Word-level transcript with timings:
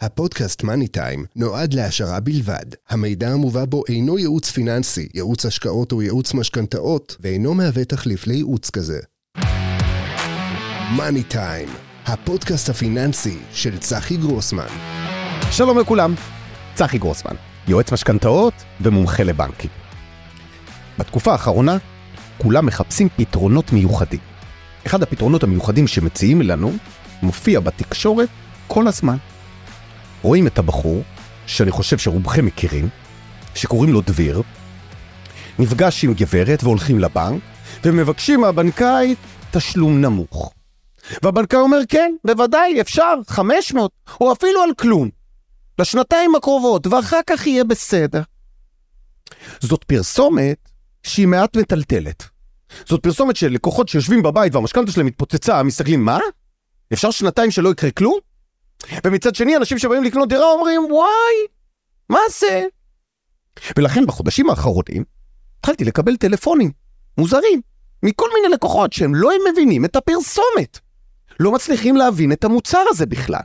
הפודקאסט 0.00 0.62
מאני 0.62 0.88
טיים 0.88 1.24
נועד 1.36 1.74
להעשרה 1.74 2.20
בלבד. 2.20 2.64
המידע 2.88 3.28
המובא 3.28 3.64
בו 3.64 3.82
אינו 3.88 4.18
ייעוץ 4.18 4.50
פיננסי, 4.50 5.08
ייעוץ 5.14 5.46
השקעות 5.46 5.92
או 5.92 6.02
ייעוץ 6.02 6.34
משכנתאות, 6.34 7.16
ואינו 7.20 7.54
מהווה 7.54 7.84
תחליף 7.84 8.26
לייעוץ 8.26 8.70
כזה. 8.70 8.98
מאני 10.96 11.22
טיים, 11.22 11.68
הפודקאסט 12.06 12.68
הפיננסי 12.68 13.38
של 13.52 13.78
צחי 13.78 14.16
גרוסמן. 14.16 14.66
שלום 15.50 15.78
לכולם, 15.78 16.14
צחי 16.74 16.98
גרוסמן, 16.98 17.36
יועץ 17.68 17.92
משכנתאות 17.92 18.54
ומומחה 18.80 19.22
לבנקים. 19.22 19.70
בתקופה 20.98 21.32
האחרונה 21.32 21.76
כולם 22.38 22.66
מחפשים 22.66 23.08
פתרונות 23.16 23.72
מיוחדים. 23.72 24.20
אחד 24.86 25.02
הפתרונות 25.02 25.42
המיוחדים 25.42 25.86
שמציעים 25.86 26.42
לנו 26.42 26.72
מופיע 27.22 27.60
בתקשורת 27.60 28.28
כל 28.66 28.88
הזמן. 28.88 29.16
רואים 30.22 30.46
את 30.46 30.58
הבחור, 30.58 31.02
שאני 31.46 31.70
חושב 31.70 31.98
שרובכם 31.98 32.46
מכירים, 32.46 32.88
שקוראים 33.54 33.92
לו 33.92 34.00
דביר, 34.00 34.42
נפגש 35.58 36.04
עם 36.04 36.14
גברת 36.14 36.64
והולכים 36.64 36.98
לבנק, 36.98 37.42
ומבקשים 37.84 38.40
מהבנקאי 38.40 39.14
תשלום 39.50 40.00
נמוך. 40.00 40.52
והבנקאי 41.22 41.58
אומר, 41.58 41.78
כן, 41.88 42.14
בוודאי, 42.24 42.80
אפשר, 42.80 43.14
500, 43.28 43.90
או 44.20 44.32
אפילו 44.32 44.62
על 44.62 44.70
כלום. 44.78 45.08
לשנתיים 45.78 46.34
הקרובות, 46.34 46.86
ואחר 46.86 47.20
כך 47.26 47.46
יהיה 47.46 47.64
בסדר. 47.64 48.22
זאת 49.60 49.84
פרסומת 49.84 50.56
שהיא 51.02 51.26
מעט 51.26 51.56
מטלטלת. 51.56 52.24
זאת 52.86 53.02
פרסומת 53.02 53.36
של 53.36 53.48
לקוחות 53.48 53.88
שיושבים 53.88 54.22
בבית 54.22 54.54
והמשכנתה 54.54 54.92
שלהם 54.92 55.06
מתפוצצה, 55.06 55.62
מסתכלים, 55.62 56.04
מה? 56.04 56.18
אפשר 56.92 57.10
שנתיים 57.10 57.50
שלא 57.50 57.68
יקרה 57.68 57.90
כלום? 57.90 58.18
ומצד 59.04 59.34
שני, 59.34 59.56
אנשים 59.56 59.78
שבאים 59.78 60.04
לקנות 60.04 60.28
דירה 60.28 60.52
אומרים, 60.52 60.80
וואי, 60.90 61.34
מה 62.08 62.20
זה? 62.40 62.64
ולכן 63.76 64.06
בחודשים 64.06 64.50
האחרונים 64.50 65.04
התחלתי 65.60 65.84
לקבל 65.84 66.16
טלפונים 66.16 66.70
מוזרים 67.18 67.60
מכל 68.02 68.26
מיני 68.34 68.54
לקוחות 68.54 68.92
שהם 68.92 69.14
לא 69.14 69.30
מבינים 69.52 69.84
את 69.84 69.96
הפרסומת. 69.96 70.78
לא 71.40 71.52
מצליחים 71.52 71.96
להבין 71.96 72.32
את 72.32 72.44
המוצר 72.44 72.84
הזה 72.90 73.06
בכלל. 73.06 73.40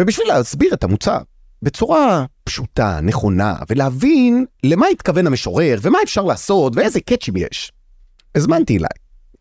ובשביל 0.00 0.28
להסביר 0.28 0.74
את 0.74 0.84
המוצר 0.84 1.18
בצורה 1.62 2.24
פשוטה, 2.44 3.00
נכונה, 3.02 3.54
ולהבין 3.70 4.46
למה 4.64 4.86
התכוון 4.86 5.26
המשורר, 5.26 5.78
ומה 5.82 5.98
אפשר 6.02 6.22
לעשות, 6.22 6.76
ואיזה 6.76 7.00
קאצ'ים 7.00 7.36
יש, 7.36 7.72
הזמנתי 8.34 8.76
אליי 8.76 8.88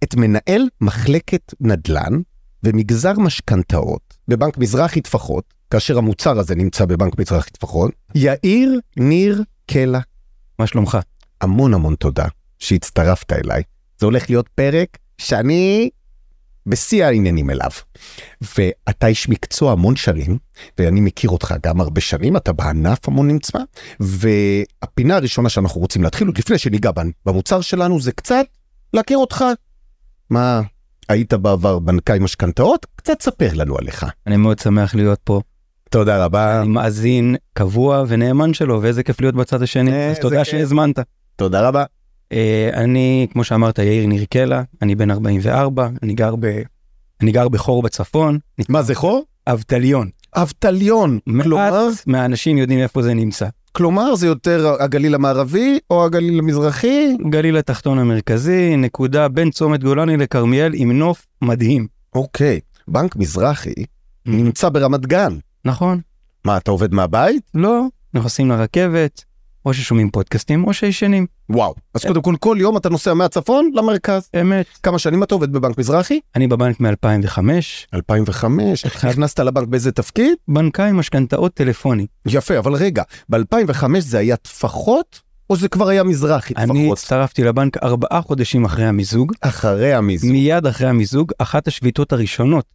את 0.04 0.16
מנהל 0.16 0.70
מחלקת 0.82 1.54
נדל"ן 1.60 2.22
ומגזר 2.64 3.14
משכנתאות 3.20 4.03
בבנק 4.28 4.58
מזרחי 4.58 5.02
טפחות, 5.02 5.54
כאשר 5.70 5.98
המוצר 5.98 6.40
הזה 6.40 6.56
נמצא 6.56 6.86
בבנק 6.86 7.20
מזרחי 7.20 7.52
טפחות, 7.52 7.92
יאיר 8.16 8.80
ניר 8.98 9.44
קלע. 9.68 10.00
מה 10.60 10.68
שלומך? 10.68 10.98
המון 11.42 11.74
המון 11.74 11.96
תודה 11.96 12.26
שהצטרפת 12.60 13.34
אליי. 13.34 13.64
זה 14.00 14.06
הולך 14.06 14.30
להיות 14.30 14.48
פרק 14.48 14.98
שאני 15.18 15.90
בשיא 16.66 17.06
העניינים 17.06 17.50
אליו. 17.50 17.70
ואתה 18.42 19.08
איש 19.08 19.30
מקצוע 19.30 19.72
המון 19.72 19.96
שנים, 19.96 20.38
ואני 20.78 21.02
מכיר 21.02 21.30
אותך 21.30 21.56
גם 21.64 21.82
הרבה 21.82 22.02
שנים, 22.02 22.38
אתה 22.38 22.54
בענף 22.54 23.08
המון 23.08 23.28
נמצא, 23.28 23.60
והפינה 24.00 25.16
הראשונה 25.16 25.50
שאנחנו 25.50 25.82
רוצים 25.82 26.04
להתחיל, 26.04 26.28
עוד 26.28 26.38
לפני 26.38 26.58
שניגע 26.58 26.92
במוצר 27.26 27.62
שלנו, 27.62 28.02
זה 28.02 28.12
קצת 28.12 28.46
להכיר 28.94 29.18
אותך. 29.18 29.44
מה, 30.30 30.62
היית 31.14 31.34
בעבר 31.34 31.80
בנקאי 31.80 32.20
משכנתאות? 32.20 32.86
קצת 32.96 33.22
ספר 33.22 33.50
לנו 33.54 33.78
עליך. 33.78 34.06
אני 34.28 34.38
מאוד 34.38 34.60
שמח 34.60 34.96
להיות 34.96 35.20
פה. 35.24 35.42
תודה 35.90 36.26
רבה. 36.26 36.62
אני 36.62 36.68
מאזין 36.68 37.36
קבוע 37.54 38.04
ונאמן 38.08 38.54
שלו, 38.54 38.82
ואיזה 38.82 39.04
כיף 39.04 39.22
להיות 39.22 39.36
בצד 39.36 39.62
השני, 39.62 39.92
אה, 39.92 40.12
אז 40.12 40.20
תודה. 40.20 40.46
שהזמנת. 40.46 41.00
תודה 41.36 41.68
רבה. 41.68 41.84
אה, 42.32 42.70
אני, 42.74 43.28
כמו 43.32 43.44
שאמרת, 43.44 43.80
יאיר 43.80 44.08
נרקלה, 44.08 44.64
אני 44.82 44.96
בן 44.96 45.12
44, 45.12 45.90
אני 46.04 46.14
גר 46.14 46.36
ב... 46.40 46.62
אני 47.22 47.32
גר 47.32 47.50
בחור 47.50 47.84
בצפון, 47.84 48.40
מה 48.70 48.82
זה 48.82 48.96
חור? 48.96 49.24
אבטליון. 49.48 50.10
אבטליון. 50.36 51.20
כלומר, 51.44 51.88
מעט 51.88 52.08
מהאנשים 52.08 52.58
יודעים 52.58 52.80
איפה 52.80 53.02
זה 53.02 53.14
נמצא. 53.14 53.48
כלומר 53.78 54.16
זה 54.16 54.28
יותר 54.28 54.76
הגליל 54.80 55.16
המערבי 55.16 55.80
או 55.90 56.06
הגליל 56.06 56.40
המזרחי? 56.40 57.18
גליל 57.30 57.58
התחתון 57.58 58.00
המרכזי, 58.00 58.78
נקודה 58.78 59.28
בין 59.28 59.52
צומת 59.52 59.84
גולני 59.84 60.18
לכרמיאל 60.18 60.72
עם 60.76 60.92
נוף 60.92 61.26
מדהים. 61.42 61.88
אוקיי, 62.16 62.60
בנק 62.88 63.16
מזרחי 63.16 63.74
נמצא 64.26 64.70
ברמת 64.70 65.06
גן. 65.06 65.38
נכון? 65.66 66.00
מה, 66.46 66.58
אתה 66.58 66.72
עובד 66.72 66.94
מהבית? 66.94 67.52
לא, 67.54 67.86
נכנסים 68.14 68.50
לרכבת, 68.50 69.24
או 69.66 69.74
ששומעים 69.74 70.10
פודקאסטים 70.10 70.64
או 70.64 70.74
שישנים. 70.74 71.26
וואו. 71.50 71.74
אז 71.94 72.06
קודם 72.06 72.22
כל, 72.22 72.36
כל 72.40 72.58
יום 72.60 72.78
אתה 72.78 72.90
נוסע 72.90 73.14
מהצפון 73.14 73.72
למרכז. 73.74 74.30
אמת. 74.42 74.66
כמה 74.84 75.00
שנים 75.00 75.24
אתה 75.24 75.36
עובד 75.36 75.54
בבנק 75.54 75.78
מזרחי? 75.78 76.20
אני 76.36 76.48
בבנק 76.48 76.80
מ-2005, 76.80 77.40
2005. 77.94 78.86
נכנסת 78.86 79.40
לבנק 79.40 79.68
באיזה 79.68 79.92
תפקיד? 79.92 80.34
בנקאי 80.48 80.92
משכנתאות 80.92 81.54
טלפוני. 81.54 82.06
יפה, 82.26 82.58
אבל 82.58 82.74
רגע, 82.74 83.04
ב-2005 83.30 83.86
זה 84.00 84.18
היה 84.18 84.36
טפחות, 84.36 85.22
או 85.50 85.56
זה 85.56 85.68
כבר 85.68 85.88
היה 85.88 86.04
מזרחי 86.04 86.54
אני 86.58 86.82
טפחות? 86.82 86.98
הצטרפתי 86.98 87.44
לבנק 87.44 87.78
ארבעה 87.78 88.22
חודשים 88.22 88.66
אחרי 88.66 88.86
המיזוג. 88.86 89.34
אחרי 89.42 89.94
המיזוג. 89.94 90.32
מיד 90.32 90.66
אחרי 90.66 90.88
המיזוג, 90.88 91.32
אחת 91.38 91.68
השביתות 91.68 92.14
הראשונות 92.14 92.66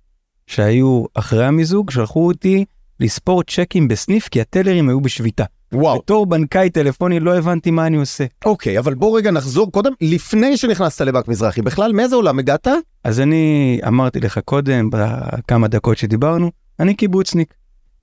שהיו 0.46 1.04
אחרי 1.14 1.46
המיזוג, 1.46 1.90
שלחו 1.90 2.26
אותי 2.26 2.64
לספור 3.00 3.42
צ'קים 3.42 3.88
בסניף 3.88 4.28
כי 4.28 4.40
הטלרים 4.40 4.88
היו 4.88 5.00
בשביתה. 5.00 5.44
וואו. 5.72 5.98
בתור 5.98 6.26
בנקאי 6.26 6.70
טלפוני 6.70 7.20
לא 7.20 7.38
הבנתי 7.38 7.70
מה 7.70 7.86
אני 7.86 7.96
עושה. 7.96 8.24
אוקיי, 8.44 8.78
אבל 8.78 8.94
בוא 8.94 9.18
רגע 9.18 9.30
נחזור 9.30 9.72
קודם, 9.72 9.92
לפני 10.00 10.56
שנכנסת 10.56 11.00
לבנק 11.00 11.28
מזרחי, 11.28 11.62
בכלל 11.62 11.92
מאיזה 11.92 12.16
עולם 12.16 12.38
הגעת? 12.38 12.68
אז 13.04 13.20
אני 13.20 13.80
אמרתי 13.86 14.20
לך 14.20 14.40
קודם, 14.44 14.90
בכמה 14.92 15.68
דקות 15.68 15.98
שדיברנו, 15.98 16.50
אני 16.80 16.94
קיבוצניק. 16.94 17.54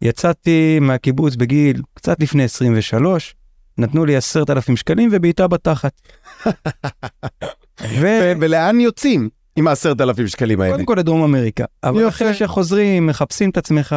יצאתי 0.02 0.80
מהקיבוץ 0.82 1.36
בגיל 1.36 1.82
קצת 1.94 2.20
לפני 2.20 2.44
23, 2.44 3.36
נתנו 3.78 4.06
לי 4.06 4.16
עשרת 4.16 4.50
אלפים 4.50 4.76
שקלים 4.76 5.10
ובעיטה 5.12 5.48
בתחת. 5.48 6.02
ו... 8.00 8.08
ולאן 8.40 8.80
יוצאים 8.80 9.30
עם 9.56 9.68
העשרת 9.68 10.02
אלפים 10.02 10.28
שקלים 10.28 10.62
האלה? 10.62 10.74
קודם 10.74 10.86
כל 10.86 10.96
לדרום 10.98 11.24
אמריקה, 11.24 11.66
אבל 11.84 12.00
יפה. 12.00 12.08
אחרי 12.10 12.34
שחוזרים, 12.34 13.08
מחפשים 13.08 13.50
את 13.50 13.58
עצמך, 13.58 13.96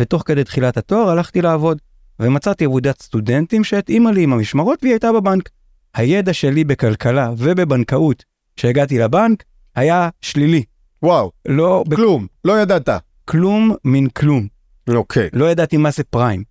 ותוך 0.00 0.22
כדי 0.26 0.44
תחילת 0.44 0.76
התואר 0.76 1.08
הלכתי 1.08 1.42
לעבוד, 1.42 1.78
ומצאתי 2.20 2.64
עבודת 2.64 3.02
סטודנטים 3.02 3.64
שהתאימה 3.64 4.12
לי 4.12 4.22
עם 4.22 4.32
המשמרות 4.32 4.78
והיא 4.82 4.92
הייתה 4.92 5.12
בבנק. 5.12 5.50
הידע 5.94 6.32
שלי 6.32 6.64
בכלכלה 6.64 7.30
ובבנקאות, 7.38 8.24
כשהגעתי 8.56 8.98
לבנק, 8.98 9.44
היה 9.76 10.08
שלילי. 10.20 10.64
וואו, 11.02 11.32
לא, 11.48 11.84
כלום, 11.94 12.26
לא 12.44 12.60
ידעת. 12.60 12.88
בכלום 13.28 13.74
מן 13.84 14.08
כלום. 14.08 14.46
אוקיי. 14.88 15.28
לא 15.32 15.50
ידעתי 15.50 15.76
מה 15.76 15.90
זה 15.90 16.04
פריים. 16.04 16.44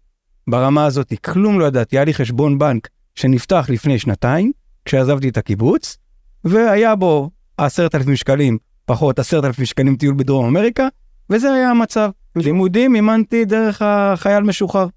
ברמה 0.47 0.85
הזאת, 0.85 1.13
כלום 1.25 1.59
לא 1.59 1.65
ידעתי. 1.65 1.97
היה 1.97 2.05
לי 2.05 2.13
חשבון 2.13 2.59
בנק 2.59 2.87
שנפתח 3.15 3.65
לפני 3.69 3.99
שנתיים, 3.99 4.51
כשעזבתי 4.85 5.29
את 5.29 5.37
הקיבוץ, 5.37 5.97
והיה 6.43 6.95
בו 6.95 7.29
עשרת 7.57 7.95
אלפים 7.95 8.15
שקלים, 8.15 8.57
פחות 8.85 9.19
עשרת 9.19 9.45
אלפים 9.45 9.65
שקלים 9.65 9.95
טיול 9.95 10.15
בדרום 10.15 10.45
אמריקה, 10.45 10.87
וזה 11.29 11.53
היה 11.53 11.69
המצב. 11.69 12.09
לימודים 12.35 12.95
אימנתי 12.95 13.45
דרך 13.45 13.81
החייל 13.81 14.43
משוחרר. 14.43 14.87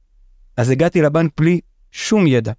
אז 0.60 0.70
הגעתי 0.70 1.02
לבנק 1.02 1.32
בלי 1.40 1.60
שום 1.92 2.26
ידע. 2.26 2.52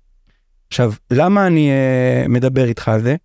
עכשיו, 0.68 0.94
למה 1.12 1.48
אני 1.48 1.70
uh, 1.70 2.28
מדבר 2.28 2.66
איתך 2.66 2.88
על 2.88 3.02
זה? 3.02 3.16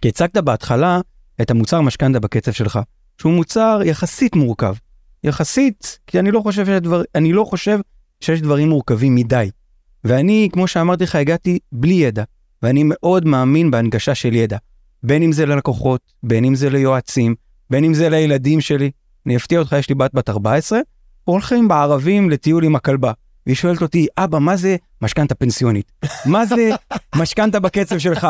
כי 0.00 0.08
הצגת 0.08 0.36
בהתחלה 0.36 1.00
את 1.40 1.50
המוצר 1.50 1.80
משכנתה 1.80 2.20
בקצב 2.20 2.52
שלך, 2.52 2.78
שהוא 3.20 3.32
מוצר 3.32 3.80
יחסית 3.84 4.36
מורכב. 4.36 4.74
יחסית, 5.24 5.98
כי 6.06 6.18
אני 6.18 6.30
לא 6.30 6.40
חושב 6.40 6.66
שיש, 6.66 6.80
דבר, 6.80 7.02
אני 7.14 7.32
לא 7.32 7.44
חושב 7.44 7.78
שיש 8.20 8.42
דברים 8.42 8.68
מורכבים 8.68 9.14
מדי. 9.14 9.50
ואני, 10.04 10.48
כמו 10.52 10.66
שאמרתי 10.68 11.04
לך, 11.04 11.14
הגעתי 11.14 11.58
בלי 11.72 11.94
ידע, 11.94 12.24
ואני 12.62 12.82
מאוד 12.84 13.24
מאמין 13.24 13.70
בהנגשה 13.70 14.14
של 14.14 14.34
ידע. 14.34 14.56
בין 15.02 15.22
אם 15.22 15.32
זה 15.32 15.46
ללקוחות, 15.46 16.00
בין 16.22 16.44
אם 16.44 16.54
זה 16.54 16.70
ליועצים, 16.70 17.34
בין 17.70 17.84
אם 17.84 17.94
זה 17.94 18.08
לילדים 18.08 18.60
שלי. 18.60 18.90
אני 19.26 19.36
אפתיע 19.36 19.58
אותך, 19.58 19.76
יש 19.78 19.88
לי 19.88 19.94
בת 19.94 20.14
בת 20.14 20.28
14, 20.28 20.78
הולכים 21.24 21.68
בערבים 21.68 22.30
לטיול 22.30 22.64
עם 22.64 22.76
הכלבה. 22.76 23.12
והיא 23.48 23.56
שואלת 23.56 23.82
אותי, 23.82 24.06
אבא, 24.18 24.38
מה 24.38 24.56
זה 24.56 24.76
משכנתה 25.02 25.34
פנסיונית? 25.34 25.92
מה 26.26 26.46
זה 26.46 26.70
משכנתה 27.16 27.60
בקצב 27.60 27.98
שלך? 27.98 28.26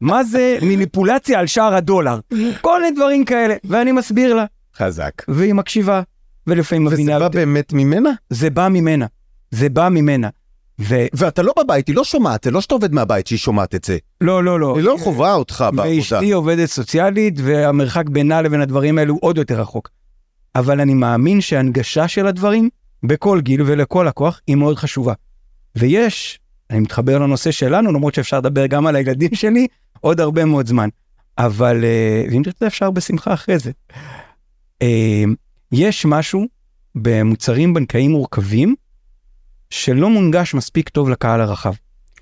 מה 0.00 0.24
זה 0.24 0.58
מניפולציה 0.62 1.40
על 1.40 1.46
שער 1.46 1.74
הדולר? 1.74 2.18
כל 2.60 2.82
מיני 2.82 2.96
דברים 2.96 3.24
כאלה, 3.24 3.54
ואני 3.64 3.92
מסביר 3.92 4.34
לה, 4.34 4.44
חזק. 4.76 5.12
והיא 5.28 5.54
מקשיבה, 5.54 6.02
ולפעמים 6.46 6.86
וזה 6.86 6.94
מבינה, 6.94 7.18
בא 7.18 7.28
באמת 7.28 7.72
ממנה? 7.72 8.10
זה 8.30 8.50
בא 8.50 8.68
ממנה, 8.68 9.06
זה 9.50 9.68
בא 9.68 9.88
ממנה. 9.88 10.28
ולא, 10.78 11.06
ואתה 11.14 11.42
לא 11.42 11.52
בבית, 11.58 11.88
היא 11.88 11.96
לא 11.96 12.04
שומעת, 12.04 12.44
זה 12.44 12.50
לא 12.50 12.60
שאתה 12.60 12.74
עובד 12.74 12.92
מהבית 12.92 13.26
שהיא 13.26 13.38
שומעת 13.38 13.74
את 13.74 13.84
זה. 13.84 13.98
לא, 14.20 14.44
לא. 14.44 14.76
היא 14.76 14.84
לא 14.84 14.96
חווה 15.00 15.34
אותך 15.34 15.64
בעבודה. 15.72 15.96
ואשתי 15.96 16.32
עובדת 16.32 16.68
סוציאלית, 16.68 17.34
והמרחק 17.42 18.08
בינה 18.08 18.42
לבין 18.42 18.60
הדברים 18.60 18.98
האלו 18.98 19.18
עוד 19.20 19.38
יותר 19.38 19.60
רחוק. 19.60 19.90
אבל 20.54 20.80
אני 20.80 20.94
מאמין 20.94 21.40
שהנגשה 21.40 22.08
של 22.08 22.26
הדברים 22.26 22.68
בכל 23.02 23.40
גיל 23.40 23.62
ולכל 23.62 24.04
לקוח 24.08 24.40
היא 24.46 24.56
מאוד 24.56 24.76
חשובה. 24.76 25.12
ויש, 25.76 26.38
אני 26.70 26.80
מתחבר 26.80 27.18
לנושא 27.18 27.50
שלנו, 27.50 27.92
למרות 27.92 28.14
שאפשר 28.14 28.38
לדבר 28.38 28.66
גם 28.66 28.86
על 28.86 28.96
הילדים 28.96 29.34
שלי 29.40 29.66
עוד 30.00 30.20
הרבה 30.20 30.44
מאוד 30.44 30.66
זמן. 30.66 30.88
אבל 31.38 31.84
אה, 31.84 32.24
אם 32.36 32.42
תרצה 32.42 32.66
אפשר 32.66 32.90
בשמחה 32.90 33.34
אחרי 33.34 33.58
זה. 33.58 33.70
אה, 34.82 35.24
יש 35.72 36.06
משהו 36.06 36.46
במוצרים 36.94 37.74
בנקאיים 37.74 38.10
מורכבים 38.10 38.74
שלא 39.70 40.10
מונגש 40.10 40.54
מספיק 40.54 40.88
טוב 40.88 41.08
לקהל 41.10 41.40
הרחב. 41.40 41.72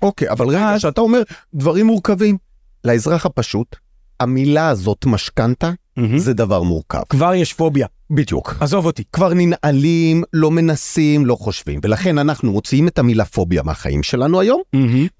אוקיי, 0.01 0.29
אבל 0.29 0.47
רגע, 0.47 0.69
אז- 0.69 0.79
כשאתה 0.79 1.01
אומר 1.01 1.21
דברים 1.53 1.85
מורכבים, 1.85 2.37
לאזרח 2.83 3.25
הפשוט, 3.25 3.75
המילה 4.19 4.67
הזאת 4.69 5.05
משכנתה 5.05 5.71
זה 6.17 6.33
דבר 6.33 6.61
מורכב. 6.63 7.01
כבר 7.09 7.33
יש 7.33 7.53
פוביה, 7.53 7.87
בדיוק. 8.09 8.55
עזוב 8.59 8.85
אותי. 8.85 9.03
כבר 9.13 9.33
ננעלים, 9.33 10.23
לא 10.33 10.51
מנסים, 10.51 11.25
לא 11.25 11.35
חושבים, 11.35 11.79
ולכן 11.83 12.17
אנחנו 12.17 12.51
מוציאים 12.51 12.87
את 12.87 12.99
המילה 12.99 13.25
פוביה 13.25 13.63
מהחיים 13.63 14.03
שלנו 14.03 14.39
היום, 14.39 14.61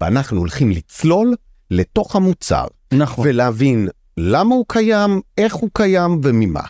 ואנחנו 0.00 0.38
הולכים 0.38 0.70
לצלול 0.70 1.34
לתוך 1.70 2.16
המוצר, 2.16 2.64
נכון. 2.92 3.24
ולהבין 3.28 3.88
למה 4.16 4.54
הוא 4.54 4.64
קיים, 4.68 5.20
איך 5.38 5.54
הוא 5.54 5.70
קיים 5.72 6.20
וממה. 6.22 6.60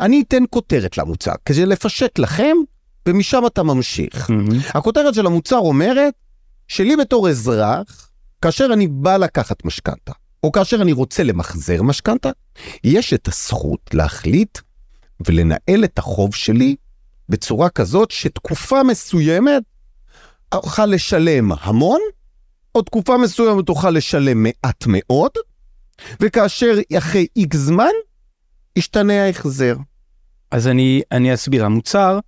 אני 0.00 0.22
אתן 0.28 0.42
כותרת 0.50 0.98
למוצר, 0.98 1.32
כדי 1.44 1.66
לפשט 1.66 2.18
לכם, 2.18 2.56
ומשם 3.08 3.42
אתה 3.46 3.62
ממשיך. 3.62 4.30
מהמם. 4.30 4.58
הכותרת 4.68 5.14
של 5.14 5.26
המוצר 5.26 5.58
אומרת, 5.58 6.14
שלי 6.68 6.96
בתור 6.96 7.28
אזרח, 7.28 8.10
כאשר 8.42 8.68
אני 8.72 8.86
בא 8.88 9.16
לקחת 9.16 9.64
משכנתה, 9.64 10.12
או 10.44 10.52
כאשר 10.52 10.82
אני 10.82 10.92
רוצה 10.92 11.22
למחזר 11.22 11.82
משכנתה, 11.82 12.30
יש 12.84 13.14
את 13.14 13.28
הזכות 13.28 13.94
להחליט 13.94 14.58
ולנהל 15.26 15.84
את 15.84 15.98
החוב 15.98 16.34
שלי 16.34 16.76
בצורה 17.28 17.68
כזאת 17.68 18.10
שתקופה 18.10 18.82
מסוימת 18.82 19.62
אוכל 20.54 20.86
לשלם 20.86 21.52
המון, 21.60 22.00
או 22.74 22.82
תקופה 22.82 23.18
מסוימת 23.18 23.68
אוכל 23.68 23.90
לשלם 23.90 24.42
מעט 24.42 24.84
מאוד, 24.86 25.30
וכאשר 26.20 26.74
אחרי 26.98 27.26
איקס 27.36 27.58
זמן, 27.58 27.92
ישתנה 28.76 29.24
ההחזר. 29.24 29.76
אז 30.50 30.68
אני, 30.68 31.02
אני 31.12 31.34
אסביר, 31.34 31.64
המוצר, 31.64 32.18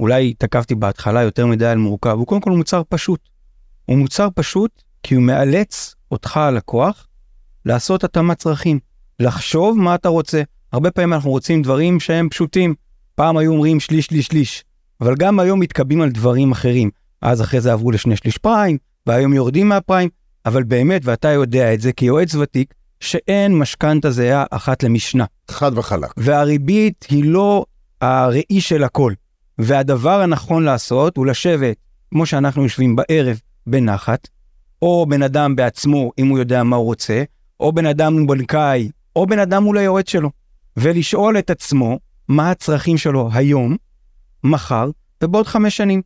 אולי 0.00 0.34
תקפתי 0.34 0.74
בהתחלה 0.74 1.22
יותר 1.22 1.46
מדי 1.46 1.66
על 1.66 1.78
מורכב, 1.78 2.10
הוא 2.18 2.26
קודם 2.26 2.40
כל 2.40 2.50
מוצר 2.50 2.82
פשוט. 2.88 3.28
הוא 3.84 3.98
מוצר 3.98 4.28
פשוט 4.34 4.82
כי 5.02 5.14
הוא 5.14 5.22
מאלץ 5.22 5.94
אותך 6.10 6.36
הלקוח 6.36 7.07
לעשות 7.68 8.04
התאמת 8.04 8.38
צרכים, 8.38 8.78
לחשוב 9.20 9.78
מה 9.78 9.94
אתה 9.94 10.08
רוצה. 10.08 10.42
הרבה 10.72 10.90
פעמים 10.90 11.12
אנחנו 11.12 11.30
רוצים 11.30 11.62
דברים 11.62 12.00
שהם 12.00 12.28
פשוטים. 12.28 12.74
פעם 13.14 13.36
היו 13.36 13.52
אומרים 13.52 13.80
שליש, 13.80 14.06
שליש, 14.06 14.26
שליש, 14.26 14.64
אבל 15.00 15.14
גם 15.18 15.40
היום 15.40 15.60
מתקבלים 15.60 16.00
על 16.00 16.10
דברים 16.10 16.52
אחרים. 16.52 16.90
אז 17.22 17.42
אחרי 17.42 17.60
זה 17.60 17.72
עברו 17.72 17.90
לשני 17.90 18.16
שליש 18.16 18.38
פריים, 18.38 18.78
והיום 19.06 19.34
יורדים 19.34 19.68
מהפריים, 19.68 20.08
אבל 20.46 20.62
באמת, 20.62 21.02
ואתה 21.04 21.28
יודע 21.28 21.74
את 21.74 21.80
זה 21.80 21.92
כיועץ 21.92 22.34
ותיק, 22.34 22.74
שאין 23.00 23.58
משכנתה 23.58 24.10
זהה 24.10 24.44
אחת 24.50 24.82
למשנה. 24.82 25.24
חד 25.50 25.78
וחלק. 25.78 26.14
והריבית 26.16 27.06
היא 27.10 27.24
לא 27.24 27.64
הראי 28.00 28.60
של 28.60 28.84
הכל. 28.84 29.12
והדבר 29.58 30.20
הנכון 30.20 30.64
לעשות 30.64 31.16
הוא 31.16 31.26
לשבת, 31.26 31.76
כמו 32.10 32.26
שאנחנו 32.26 32.62
יושבים 32.62 32.96
בערב, 32.96 33.40
בנחת, 33.66 34.28
או 34.82 35.06
בן 35.08 35.22
אדם 35.22 35.56
בעצמו, 35.56 36.12
אם 36.18 36.28
הוא 36.28 36.38
יודע 36.38 36.62
מה 36.62 36.76
הוא 36.76 36.84
רוצה, 36.84 37.22
או 37.60 37.72
בן 37.72 37.86
אדם 37.86 38.26
בנקאי, 38.26 38.90
או 39.16 39.26
בן 39.26 39.38
אדם 39.38 39.62
מול 39.62 39.78
היועץ 39.78 40.10
שלו, 40.10 40.30
ולשאול 40.76 41.38
את 41.38 41.50
עצמו 41.50 41.98
מה 42.28 42.50
הצרכים 42.50 42.98
שלו 42.98 43.30
היום, 43.32 43.76
מחר 44.44 44.90
ובעוד 45.24 45.46
חמש 45.46 45.76
שנים. 45.76 46.02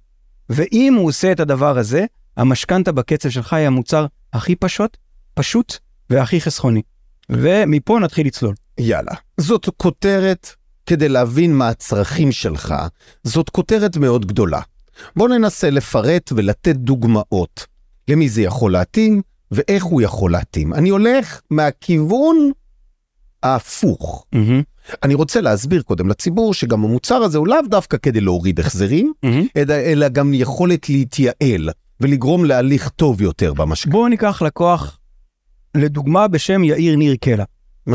ואם 0.49 0.95
הוא 0.95 1.09
עושה 1.09 1.33
את 1.33 1.41
הדבר 1.41 1.79
הזה, 1.79 2.05
המשכנתה 2.37 2.93
בקצב 2.93 3.29
שלך 3.29 3.53
היא 3.53 3.67
המוצר 3.67 4.07
הכי 4.33 4.57
פשוט, 4.57 4.97
פשוט 5.35 5.77
והכי 6.11 6.41
חסכוני. 6.41 6.83
ומפה 7.31 7.99
נתחיל 7.99 8.27
לצלול. 8.27 8.55
יאללה. 8.79 9.13
זאת 9.39 9.69
כותרת 9.77 10.55
כדי 10.87 11.09
להבין 11.09 11.55
מה 11.55 11.69
הצרכים 11.69 12.33
שלך, 12.33 12.75
זאת 13.25 13.51
כותרת 13.51 13.97
מאוד 13.97 14.27
גדולה. 14.27 14.61
בוא 15.17 15.29
ננסה 15.29 15.71
לפרט 15.71 16.33
ולתת 16.37 16.77
דוגמאות 16.77 17.67
למי 18.09 18.29
זה 18.29 18.43
יכול 18.43 18.73
להתאים 18.73 19.23
ואיך 19.53 19.85
הוא 19.85 20.03
יכול 20.03 20.33
להתאים. 20.33 20.75
אני 20.75 20.89
הולך 20.89 21.41
מהכיוון 21.51 22.37
ההפוך. 23.43 24.27
אני 25.03 25.15
רוצה 25.15 25.41
להסביר 25.41 25.83
קודם 25.83 26.09
לציבור 26.09 26.55
שגם 26.55 26.85
המוצר 26.85 27.15
הזה 27.15 27.39
הוא 27.39 27.49
לאו 27.49 27.59
דווקא 27.71 27.97
כדי 27.97 28.21
להוריד 28.21 28.61
החזרים, 28.61 29.13
אלא, 29.57 29.75
אלא 29.75 30.09
גם 30.09 30.35
יכולת 30.35 30.89
להתייעל 30.89 31.71
ולגרום 32.01 32.45
להליך 32.45 32.89
טוב 32.89 33.23
יותר 33.23 33.55
במשכנתה. 33.55 33.97
בואו 33.97 34.09
ניקח 34.09 34.43
לקוח, 34.43 34.99
לדוגמה 35.75 36.29
בשם 36.29 36.65
יאיר 36.65 36.97
ניר 36.97 37.17
קלע. 37.21 37.45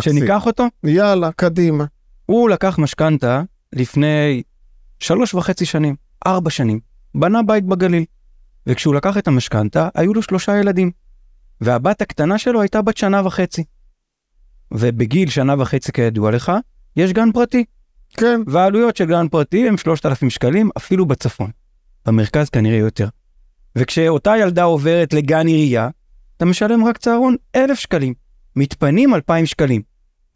שניקח 0.01 0.45
אותו, 0.45 0.68
יאללה, 0.83 1.31
קדימה. 1.31 1.86
הוא 2.25 2.50
לקח 2.50 2.80
משכנתה 2.80 3.42
לפני 3.74 4.44
שלוש 5.00 5.33
וחצי 5.33 5.65
שנים, 5.65 5.95
ארבע 6.27 6.50
שנים, 6.50 6.80
בנה 7.15 7.44
בית 7.44 7.65
בגליל. 7.65 8.04
וכשהוא 8.68 8.95
לקח 8.95 9.18
את 9.18 9.27
המשכנתה, 9.27 9.89
היו 9.95 10.13
לו 10.13 10.21
שלושה 10.21 10.57
ילדים. 10.59 10.92
והבת 11.62 12.01
הקטנה 12.01 12.38
שלו 12.38 12.62
הייתה 12.62 12.81
בת 12.81 12.98
שנה 12.98 13.21
וחצי. 13.25 13.63
ובגיל 14.71 15.30
שנה 15.30 15.56
וחצי, 15.59 15.92
כידוע 15.92 16.31
לך, 16.31 16.51
יש 16.95 17.13
גן 17.13 17.31
פרטי. 17.31 17.65
כן. 18.09 18.42
והעלויות 18.48 18.98
של 18.98 19.06
גן 19.06 19.27
פרטי 19.27 19.68
הם 19.68 19.77
3,000 19.77 20.30
שקלים, 20.30 20.69
אפילו 20.77 21.06
בצפון. 21.06 21.51
במרכז 22.06 22.50
כנראה 22.50 22.77
יותר. 22.77 23.07
וכשאותה 23.75 24.33
ילדה 24.38 24.63
עוברת 24.63 25.13
לגן 25.13 25.48
עירייה, 25.48 25.89
אתה 26.38 26.45
משלם 26.45 26.86
רק 26.86 26.98
צהרון 26.98 27.36
1,000 27.56 27.80
שקלים. 27.80 28.13
מתפנים 28.56 29.15
2,000 29.15 29.45
שקלים. 29.45 29.81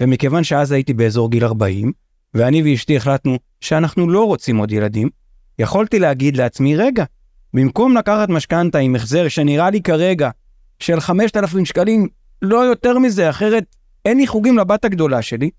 ומכיוון 0.02 0.44
שאז 0.44 0.72
הייתי 0.72 0.94
באזור 0.94 1.32
גיל 1.32 1.46
40, 1.46 1.92
ואני 2.34 2.64
ואשתי 2.64 2.98
החלטנו 2.98 3.38
שאנחנו 3.62 4.10
לא 4.10 4.24
רוצים 4.24 4.58
עוד 4.58 4.72
ילדים, 4.72 5.10
יכולתי 5.60 6.00
להגיד 6.00 6.38
לעצמי, 6.38 6.76
רגע, 6.76 7.04
במקום 7.54 7.98
לקחת 7.98 8.30
משכנתה 8.30 8.78
עם 8.78 8.96
החזר 8.96 9.28
שנראה 9.28 9.70
לי 9.70 9.82
כרגע 9.82 10.30
של 10.82 11.00
5,000 11.00 11.66
שקלים, 11.66 12.08
לא 12.42 12.58
יותר 12.58 13.00
מזה, 13.00 13.30
אחרת 13.30 13.76
אין 14.06 14.18
לי 14.18 14.28
חוגים 14.28 14.58
לבת 14.58 14.86
הגדולה 14.86 15.22
שלי, 15.22 15.50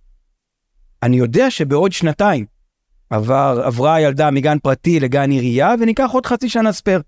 אני 1.03 1.17
יודע 1.17 1.51
שבעוד 1.51 1.93
שנתיים 1.93 2.47
עבר, 3.11 3.63
עברה 3.65 3.95
הילדה 3.95 4.31
מגן 4.31 4.59
פרטי 4.59 5.01
לגן 5.01 5.31
עירייה 5.31 5.75
וניקח 5.81 6.11
עוד 6.13 6.27
חצי 6.27 6.49
שנה 6.49 6.73
ספייר. 6.73 7.01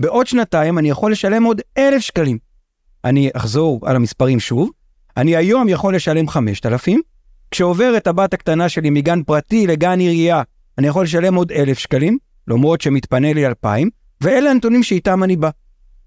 בעוד 0.00 0.26
שנתיים 0.26 0.78
אני 0.78 0.90
יכול 0.90 1.12
לשלם 1.12 1.44
עוד 1.44 1.60
אלף 1.78 2.00
שקלים. 2.00 2.38
אני 3.04 3.30
אחזור 3.34 3.80
על 3.82 3.96
המספרים 3.96 4.40
שוב, 4.40 4.70
אני 5.16 5.36
היום 5.36 5.68
יכול 5.68 5.94
לשלם 5.94 6.28
5,000, 6.28 7.00
כשעוברת 7.50 8.06
הבת 8.06 8.34
הקטנה 8.34 8.68
שלי 8.68 8.90
מגן 8.90 9.22
פרטי 9.22 9.66
לגן 9.66 10.00
עירייה, 10.00 10.42
אני 10.78 10.86
יכול 10.86 11.04
לשלם 11.04 11.34
עוד 11.34 11.52
אלף 11.52 11.78
שקלים, 11.78 12.18
למרות 12.48 12.80
שמתפנה 12.80 13.32
לי 13.32 13.46
2,000, 13.46 13.90
ואלה 14.20 14.50
הנתונים 14.50 14.82
שאיתם 14.82 15.24
אני 15.24 15.36
בא. 15.36 15.50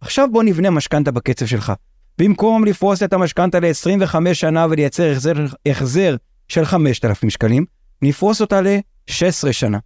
עכשיו 0.01 0.27
בוא 0.31 0.43
נבנה 0.43 0.69
משכנתה 0.69 1.11
בקצב 1.11 1.45
שלך. 1.45 1.73
במקום 2.17 2.65
לפרוס 2.65 3.03
את 3.03 3.13
המשכנתה 3.13 3.59
ל-25 3.59 4.33
שנה 4.33 4.67
ולייצר 4.69 5.11
החזר, 5.11 5.33
החזר 5.65 6.15
של 6.47 6.65
5,000 6.65 7.29
שקלים, 7.29 7.65
נפרוס 8.01 8.41
אותה 8.41 8.61
ל-16 8.61 9.51
שנה. 9.51 9.77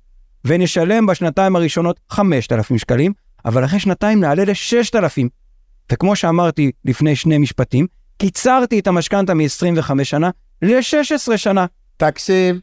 ונשלם 0.45 1.05
בשנתיים 1.05 1.55
הראשונות 1.55 1.99
5,000 2.09 2.77
שקלים, 2.77 3.13
אבל 3.45 3.65
אחרי 3.65 3.79
שנתיים 3.79 4.19
נעלה 4.19 4.43
ל-6,000. 4.43 5.27
וכמו 5.91 6.15
שאמרתי 6.15 6.71
לפני 6.85 7.15
שני 7.15 7.37
משפטים, 7.37 7.87
קיצרתי 8.17 8.79
את 8.79 8.87
המשכנתה 8.87 9.33
מ-25 9.33 10.03
שנה 10.03 10.29
ל-16 10.61 11.37
שנה. 11.37 11.65
תקשיב, 11.97 12.59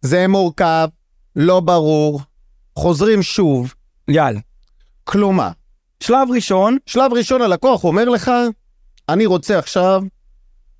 זה 0.00 0.28
מורכב, 0.28 0.88
לא 1.36 1.60
ברור, 1.60 2.20
חוזרים 2.76 3.22
שוב. 3.22 3.74
יאללה. 4.08 4.40
כלומר, 5.04 5.50
שלב 6.02 6.28
ראשון, 6.30 6.76
שלב 6.86 7.12
ראשון 7.12 7.42
הלקוח 7.42 7.84
אומר 7.84 8.08
לך, 8.08 8.30
אני 9.08 9.26
רוצה 9.26 9.58
עכשיו, 9.58 10.02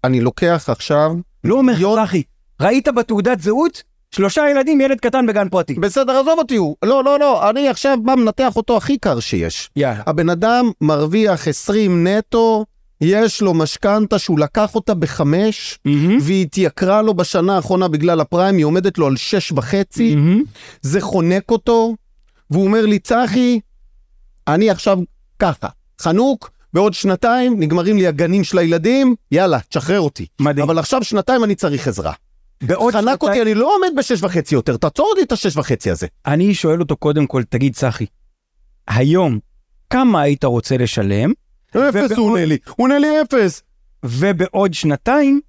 אני 0.05 0.21
לוקח 0.21 0.65
עכשיו, 0.69 1.13
לא 1.45 1.55
אומר, 1.55 1.81
יון- 1.81 2.07
צחי, 2.07 2.23
ראית 2.61 2.89
בתעודת 2.89 3.41
זהות? 3.41 3.83
שלושה 4.15 4.51
ילדים, 4.51 4.81
ילד 4.81 5.01
קטן 5.01 5.27
בגן 5.27 5.49
פרטי. 5.49 5.75
בסדר, 5.75 6.13
עזוב 6.21 6.39
אותי, 6.39 6.57
הוא, 6.57 6.77
לא, 6.85 7.05
לא, 7.05 7.19
לא, 7.19 7.51
אני 7.51 7.69
עכשיו 7.69 7.99
בא 8.05 8.15
מנתח 8.15 8.57
אותו 8.57 8.77
הכי 8.77 8.99
קר 8.99 9.21
שיש. 9.21 9.71
יאללה. 9.77 10.03
הבן 10.07 10.31
אדם 10.31 10.71
מרוויח 10.81 11.49
20 11.49 12.07
נטו, 12.07 12.65
יש 13.01 13.41
לו 13.43 13.55
משכנתה 13.55 14.19
שהוא 14.19 14.39
לקח 14.39 14.75
אותה 14.75 14.95
בחמש, 14.95 15.79
מהמם, 15.85 16.19
והיא 16.21 16.43
התייקרה 16.43 17.03
לו 17.03 17.15
בשנה 17.15 17.57
האחרונה 17.57 17.89
בגלל 17.89 18.21
הפריים, 18.21 18.57
היא 18.57 18.65
עומדת 18.65 18.99
לו 18.99 19.07
על 19.07 19.17
שש 19.17 19.53
וחצי, 19.53 20.15
מהמם. 20.15 20.43
זה 20.83 21.01
חונק 21.01 21.51
אותו, 21.51 21.95
והוא 22.51 22.65
אומר 22.65 22.87
לי, 22.87 22.99
צחי, 22.99 23.61
אני 24.49 24.71
עכשיו 24.71 24.99
ככה, 25.39 25.69
חנוק, 26.01 26.51
בעוד 26.73 26.95
שנתיים 26.95 27.61
נגמרים 27.61 27.97
לי 27.97 28.07
הגנים 28.07 28.45
של 28.45 28.59
הילדים, 28.59 29.15
יאללה, 29.33 29.59
תשחרר 29.69 30.01
אותי. 30.01 30.27
מדהים. 30.41 30.67
אבל 30.67 30.79
עכשיו 30.79 31.05
שנתיים 31.05 31.45
אני 31.45 31.55
צריך 31.55 31.89
עזרה. 31.89 32.13
בעוד 32.63 32.93
חנק 32.93 33.01
שנתיים- 33.03 33.19
אותי, 33.31 33.43
אני 33.43 33.55
לא 33.55 33.75
עומד 33.77 33.89
בשש 33.97 34.23
וחצי 34.23 34.55
יותר, 34.55 34.77
תעצור 34.77 35.07
אותי 35.11 35.23
את 35.23 35.33
השש 35.33 35.57
וחצי 35.57 35.91
הזה. 35.91 36.07
אני 36.27 36.55
שואל 36.55 36.81
אותו 36.81 36.97
קודם 36.97 37.27
כל, 37.27 37.43
תגיד 37.43 37.75
צחי, 37.75 38.07
היום, 38.89 39.39
כמה 39.91 40.21
היית 40.21 40.45
רוצה 40.45 40.77
לשלם, 40.77 41.33
אפס 41.71 42.13
הוא 42.17 42.31
עונה 42.31 42.45
לי, 42.45 42.59
הוא 42.69 42.85
עונה 42.85 42.99
לי 42.99 43.23
אפס. 43.23 43.63
ובעוד 44.05 44.75
שנתיים, 44.75 45.41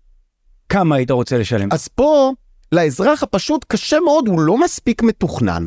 כמה 0.70 0.96
היית 0.96 1.12
רוצה 1.12 1.38
לשלם? 1.38 1.70
אז 1.72 1.88
פה, 1.88 2.32
לאזרח 2.72 3.24
הפשוט 3.24 3.66
קשה 3.68 4.00
מאוד, 4.00 4.28
הוא 4.28 4.40
לא 4.42 4.58
מספיק 4.58 5.04
מתוכנן. 5.04 5.66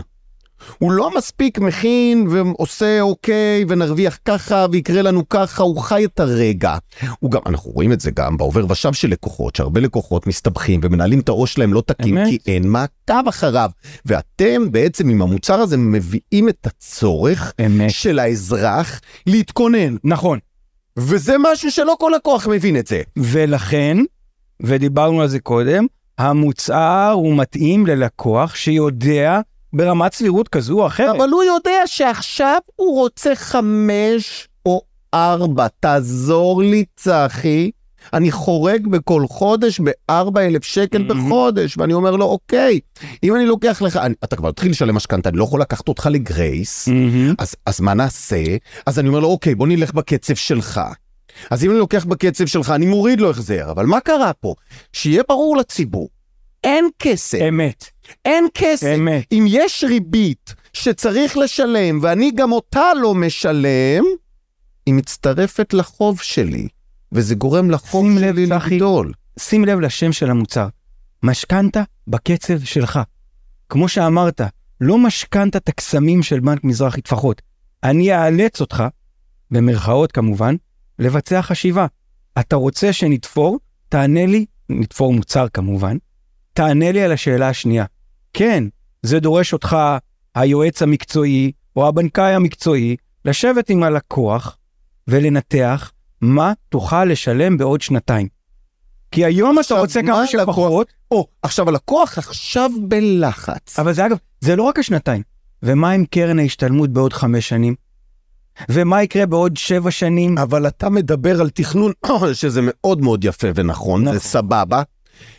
הוא 0.78 0.92
לא 0.92 1.16
מספיק 1.16 1.58
מכין 1.58 2.26
ועושה 2.30 3.00
אוקיי 3.00 3.64
ונרוויח 3.68 4.18
ככה 4.24 4.66
ויקרה 4.72 5.02
לנו 5.02 5.28
ככה, 5.28 5.62
הוא 5.62 5.80
חי 5.80 6.04
את 6.04 6.20
הרגע. 6.20 6.76
הוא 7.18 7.30
גם, 7.30 7.40
אנחנו 7.46 7.70
רואים 7.70 7.92
את 7.92 8.00
זה 8.00 8.10
גם 8.10 8.36
בעובר 8.36 8.66
ושב 8.68 8.92
של 8.92 9.08
לקוחות, 9.08 9.56
שהרבה 9.56 9.80
לקוחות 9.80 10.26
מסתבכים 10.26 10.80
ומנהלים 10.82 11.20
את 11.20 11.28
הראש 11.28 11.54
שלהם 11.54 11.72
לא 11.72 11.82
תקין. 11.86 12.26
כי 12.28 12.38
אין 12.46 12.68
מעקב 12.68 13.28
אחריו. 13.28 13.70
ואתם 14.06 14.72
בעצם 14.72 15.08
עם 15.08 15.22
המוצר 15.22 15.60
הזה 15.60 15.76
מביאים 15.76 16.48
את 16.48 16.66
הצורך 16.66 17.52
אמת. 17.66 17.90
של 17.90 18.18
האזרח 18.18 19.00
להתכונן. 19.26 19.96
נכון. 20.04 20.38
וזה 20.96 21.36
משהו 21.38 21.70
שלא 21.70 21.96
כל 22.00 22.12
לקוח 22.16 22.46
מבין 22.46 22.76
את 22.76 22.86
זה. 22.86 23.02
ולכן, 23.16 23.96
ודיברנו 24.62 25.22
על 25.22 25.28
זה 25.28 25.40
קודם, 25.40 25.86
המוצר 26.18 27.10
הוא 27.14 27.36
מתאים 27.36 27.86
ללקוח 27.86 28.54
שיודע 28.54 29.40
ברמת 29.74 30.14
סבירות 30.14 30.48
כזו 30.48 30.80
או 30.80 30.86
אחרת. 30.86 31.16
אבל 31.16 31.28
הוא 31.28 31.42
יודע 31.42 31.86
שעכשיו 31.86 32.58
הוא 32.76 32.98
רוצה 33.00 33.34
חמש 33.34 34.48
או 34.66 34.82
ארבע. 35.14 35.66
תעזור 35.80 36.62
לי, 36.62 36.84
צחי. 36.96 37.70
אני 38.12 38.32
חורג 38.32 38.86
בכל 38.86 39.24
חודש 39.28 39.80
בארבע 39.80 40.40
אלף 40.46 40.64
שקל. 40.64 41.02
בחודש, 41.02 41.78
ואני 41.78 41.92
אומר 41.92 42.16
לו, 42.16 42.24
אוקיי, 42.24 42.80
אם 43.22 43.36
אני 43.36 43.46
לוקח 43.46 43.82
לך, 43.82 43.96
אני, 43.96 44.14
אתה 44.24 44.36
כבר 44.36 44.48
התחיל 44.48 44.70
לשלם 44.70 44.94
משכנתה, 44.94 45.28
אני 45.28 45.38
לא 45.38 45.44
יכול 45.44 45.60
לקחת 45.60 45.88
אותך 45.88 46.08
לגרייס. 46.10 46.88
אז, 47.38 47.54
אז 47.66 47.80
מה 47.80 47.94
נעשה? 47.94 48.42
אז 48.86 48.98
אני 48.98 49.08
אומר 49.08 49.20
לו, 49.20 49.28
אוקיי, 49.28 49.54
בוא 49.54 49.66
נלך 49.66 49.92
בקצב 49.92 50.34
שלך. 50.34 50.80
אז 51.50 51.64
אם 51.64 51.70
אני 51.70 51.78
לוקח 51.78 52.04
בקצב 52.04 52.46
שלך, 52.46 52.70
אני 52.70 52.86
מוריד 52.86 53.20
לו 53.20 53.30
החזר, 53.30 53.70
אבל 53.70 53.86
מה 53.86 54.00
קרה 54.00 54.32
פה? 54.32 54.54
שיהיה 54.92 55.22
ברור 55.28 55.56
לציבור, 55.56 56.08
אין 56.64 56.88
כסף, 56.98 57.38
אמת, 57.48 57.84
אין 58.24 58.46
כסף. 58.54 58.86
אמת. 58.94 59.24
אם 59.32 59.44
יש 59.48 59.84
ריבית 59.88 60.54
שצריך 60.72 61.36
לשלם 61.36 61.98
ואני 62.02 62.30
גם 62.34 62.52
אותה 62.52 62.94
לא 63.02 63.14
משלם, 63.14 64.04
היא 64.86 64.94
מצטרפת 64.94 65.74
לחוב 65.74 66.20
שלי, 66.20 66.68
וזה 67.12 67.34
גורם 67.34 67.70
לחוב 67.70 68.06
שים 68.06 68.18
לב, 68.18 68.34
שלי 68.34 68.48
צחי. 68.48 68.74
לגדול. 68.74 69.12
שים 69.38 69.64
לב 69.64 69.80
לשם 69.80 70.12
של 70.12 70.30
המוצר. 70.30 70.68
משכנתה 71.22 71.82
בקצב 72.08 72.64
שלך. 72.64 73.00
כמו 73.68 73.88
שאמרת, 73.88 74.40
לא 74.80 74.98
משכנתת 74.98 75.68
הקסמים 75.68 76.22
של 76.22 76.40
בנק 76.40 76.64
מזרחי 76.64 77.00
טפחות. 77.00 77.42
אני 77.82 78.14
אאלץ 78.14 78.60
אותך, 78.60 78.84
במרכאות 79.50 80.12
כמובן, 80.12 80.54
לבצע 80.98 81.42
חשיבה. 81.42 81.86
אתה 82.40 82.56
רוצה 82.56 82.92
שנתפור? 82.92 83.58
תענה 83.88 84.26
לי, 84.26 84.46
נתפור 84.68 85.12
מוצר 85.12 85.48
כמובן, 85.48 85.96
תענה 86.52 86.92
לי 86.92 87.02
על 87.02 87.12
השאלה 87.12 87.48
השנייה. 87.48 87.84
כן, 88.34 88.64
זה 89.02 89.20
דורש 89.20 89.52
אותך, 89.52 89.76
היועץ 90.34 90.82
המקצועי 90.82 91.52
או 91.76 91.88
הבנקאי 91.88 92.34
המקצועי, 92.34 92.96
לשבת 93.24 93.70
עם 93.70 93.82
הלקוח 93.82 94.56
ולנתח 95.08 95.92
מה 96.20 96.52
תוכל 96.68 97.04
לשלם 97.04 97.56
בעוד 97.56 97.80
שנתיים. 97.80 98.28
כי 99.10 99.24
היום 99.24 99.58
אתה 99.58 99.80
רוצה 99.80 100.02
מה 100.02 100.08
כמה 100.12 100.26
שפחות, 100.26 100.92
או, 101.10 101.26
עכשיו 101.42 101.68
הלקוח 101.68 102.18
עכשיו 102.18 102.70
בלחץ. 102.88 103.78
אבל 103.78 103.92
זה 103.92 104.06
אגב, 104.06 104.16
זה 104.40 104.56
לא 104.56 104.62
רק 104.62 104.78
השנתיים. 104.78 105.22
ומה 105.62 105.90
עם 105.90 106.04
קרן 106.04 106.38
ההשתלמות 106.38 106.90
בעוד 106.90 107.12
חמש 107.12 107.48
שנים? 107.48 107.74
ומה 108.68 109.02
יקרה 109.02 109.26
בעוד 109.26 109.56
שבע 109.56 109.90
שנים? 109.90 110.38
אבל 110.38 110.66
אתה 110.66 110.90
מדבר 110.90 111.40
על 111.40 111.50
תכנון, 111.50 111.92
שזה 112.32 112.60
מאוד 112.62 113.00
מאוד 113.00 113.24
יפה 113.24 113.48
ונכון, 113.54 114.02
נכון. 114.02 114.18
זה 114.18 114.20
סבבה. 114.20 114.82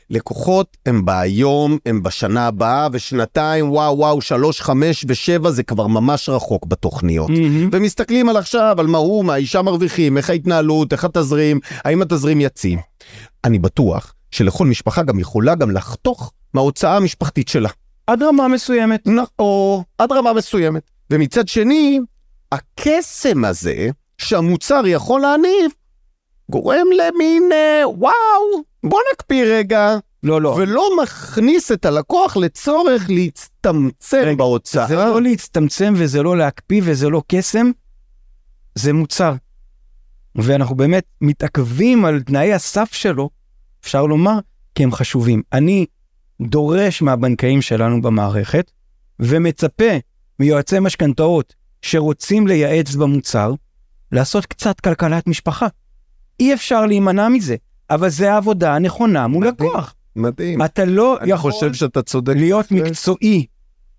לקוחות 0.09 0.77
הם 0.85 1.05
בהיום, 1.05 1.77
הם 1.85 2.03
בשנה 2.03 2.47
הבאה, 2.47 2.87
ושנתיים, 2.91 3.71
וואו 3.71 3.97
וואו, 3.97 4.21
שלוש, 4.21 4.61
חמש 4.61 5.05
ושבע, 5.07 5.51
זה 5.51 5.63
כבר 5.63 5.87
ממש 5.87 6.29
רחוק 6.29 6.65
בתוכניות. 6.65 7.29
מהמם. 7.29 7.69
ומסתכלים 7.71 8.29
על 8.29 8.37
עכשיו, 8.37 8.75
על 8.79 8.87
מה 8.87 8.97
הוא, 8.97 9.25
מה 9.25 9.33
האישה 9.33 9.61
מרוויחים, 9.61 10.17
איך 10.17 10.29
ההתנהלות, 10.29 10.93
איך 10.93 11.05
התזרים, 11.05 11.59
האם 11.83 12.01
התזרים 12.01 12.41
יציב. 12.41 12.79
אני 13.43 13.59
בטוח 13.59 14.13
שלכל 14.31 14.65
משפחה 14.65 15.03
גם 15.03 15.19
יכולה 15.19 15.55
גם 15.55 15.71
לחתוך 15.71 16.31
מההוצאה 16.53 16.97
המשפחתית 16.97 17.47
שלה. 17.47 17.69
עד 18.07 18.23
רמה 18.23 18.47
מסוימת. 18.47 19.07
נ- 19.07 19.19
או 19.39 19.83
עד 19.97 20.11
רמה 20.11 20.33
מסוימת. 20.33 20.83
ומצד 21.09 21.47
שני, 21.47 21.99
הקסם 22.51 23.45
הזה 23.45 23.89
שהמוצר 24.17 24.81
יכול 24.85 25.21
להניב, 25.21 25.71
גורם 26.49 26.87
למין 26.91 27.49
אה, 27.51 27.89
וואו, 27.89 28.63
בוא 28.83 28.99
נקפיא 29.13 29.43
רגע, 29.45 29.97
לא, 30.23 30.41
לא. 30.41 30.49
ולא 30.49 30.89
מכניס 31.03 31.71
את 31.71 31.85
הלקוח 31.85 32.37
לצורך 32.37 33.05
להצטמצם 33.09 34.17
רגע, 34.21 34.35
בהוצאה. 34.35 34.87
זה 34.87 34.95
לא 34.95 35.21
להצטמצם 35.21 35.93
וזה 35.97 36.23
לא 36.23 36.37
להקפיא 36.37 36.81
וזה 36.85 37.09
לא 37.09 37.21
קסם, 37.27 37.71
זה 38.75 38.93
מוצר. 38.93 39.33
ואנחנו 40.35 40.75
באמת 40.75 41.05
מתעכבים 41.21 42.05
על 42.05 42.21
תנאי 42.21 42.53
הסף 42.53 42.93
שלו, 42.93 43.29
אפשר 43.81 44.05
לומר, 44.05 44.39
כי 44.75 44.83
הם 44.83 44.91
חשובים. 44.91 45.41
אני 45.53 45.85
דורש 46.41 47.01
מהבנקאים 47.01 47.61
שלנו 47.61 48.01
במערכת, 48.01 48.71
ומצפה 49.19 49.97
מיועצי 50.39 50.79
משכנתאות 50.79 51.55
שרוצים 51.81 52.47
לייעץ 52.47 52.95
במוצר, 52.95 53.53
לעשות 54.11 54.45
קצת 54.45 54.79
כלכלת 54.79 55.27
משפחה. 55.27 55.67
אי 56.39 56.53
אפשר 56.53 56.85
להימנע 56.85 57.29
מזה, 57.29 57.55
אבל 57.89 58.09
זה 58.09 58.33
העבודה 58.33 58.75
הנכונה 58.75 59.27
מול 59.27 59.47
מדהים. 59.47 59.69
לקוח. 59.69 59.95
מדהים. 60.15 60.61
אתה 60.61 60.85
לא 60.85 61.17
אני 61.21 61.31
יכול 61.31 61.51
חושב 61.51 61.73
שאתה 61.73 62.01
צודק. 62.01 62.33
להיות 62.35 62.65
כן. 62.65 62.75
מקצועי 62.75 63.45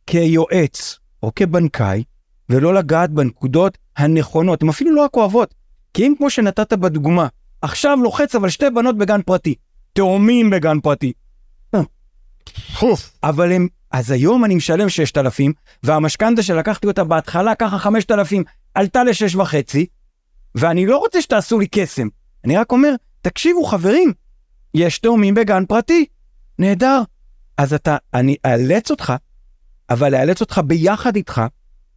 כיועץ 0.06 0.98
או 1.22 1.32
כבנקאי, 1.36 2.04
ולא 2.48 2.74
לגעת 2.74 3.10
בנקודות 3.10 3.78
הנכונות, 3.96 4.62
הן 4.62 4.68
אפילו 4.68 4.94
לא 4.94 5.04
הכואבות. 5.04 5.54
כי 5.94 6.06
אם 6.06 6.14
כמו 6.18 6.30
שנתת 6.30 6.72
בדוגמה, 6.72 7.26
עכשיו 7.62 7.98
לוחץ 8.02 8.34
אבל 8.34 8.48
שתי 8.48 8.70
בנות 8.70 8.96
בגן 8.98 9.22
פרטי, 9.22 9.54
תאומים 9.92 10.50
בגן 10.50 10.80
פרטי. 10.80 11.12
אבל 13.22 13.52
הם, 13.52 13.68
אז 13.90 14.10
היום 14.10 14.44
אני 14.44 14.54
משלם 14.54 14.88
6,000, 14.88 15.52
והמשכנתה 15.82 16.42
שלקחתי 16.42 16.86
אותה 16.86 17.04
בהתחלה 17.04 17.54
ככה 17.54 17.78
5,000, 17.78 18.44
עלתה 18.74 19.04
ל-6.5, 19.04 19.78
ואני 20.54 20.86
לא 20.86 20.98
רוצה 20.98 21.22
שתעשו 21.22 21.58
לי 21.58 21.66
קסם. 21.70 22.08
אני 22.46 22.56
רק 22.56 22.72
אומר, 22.72 22.94
תקשיבו 23.22 23.64
חברים, 23.64 24.12
יש 24.74 24.98
תאומים 24.98 25.34
בגן 25.34 25.66
פרטי, 25.66 26.04
נהדר. 26.58 27.02
אז 27.58 27.74
אתה, 27.74 27.96
אני 28.14 28.36
אאלץ 28.46 28.90
אותך, 28.90 29.12
אבל 29.90 30.14
אאלץ 30.14 30.40
אותך 30.40 30.60
ביחד 30.66 31.16
איתך, 31.16 31.42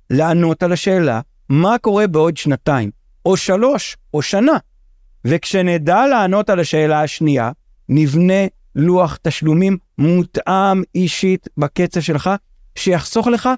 לענות 0.09 0.63
על 0.63 0.71
השאלה, 0.71 1.21
מה 1.49 1.77
קורה 1.77 2.07
בעוד 2.07 2.37
שנתיים, 2.37 2.91
או 3.25 3.37
שלוש, 3.37 3.97
או 4.13 4.21
שנה. 4.21 4.57
וכשנדע 5.25 6.07
לענות 6.07 6.49
על 6.49 6.59
השאלה 6.59 7.01
השנייה, 7.01 7.51
נבנה 7.89 8.47
לוח 8.75 9.17
תשלומים 9.21 9.77
מותאם 9.97 10.83
אישית 10.95 11.47
בקצב 11.57 11.99
שלך, 11.99 12.29
שיחסוך 12.75 13.27
לך 13.27 13.49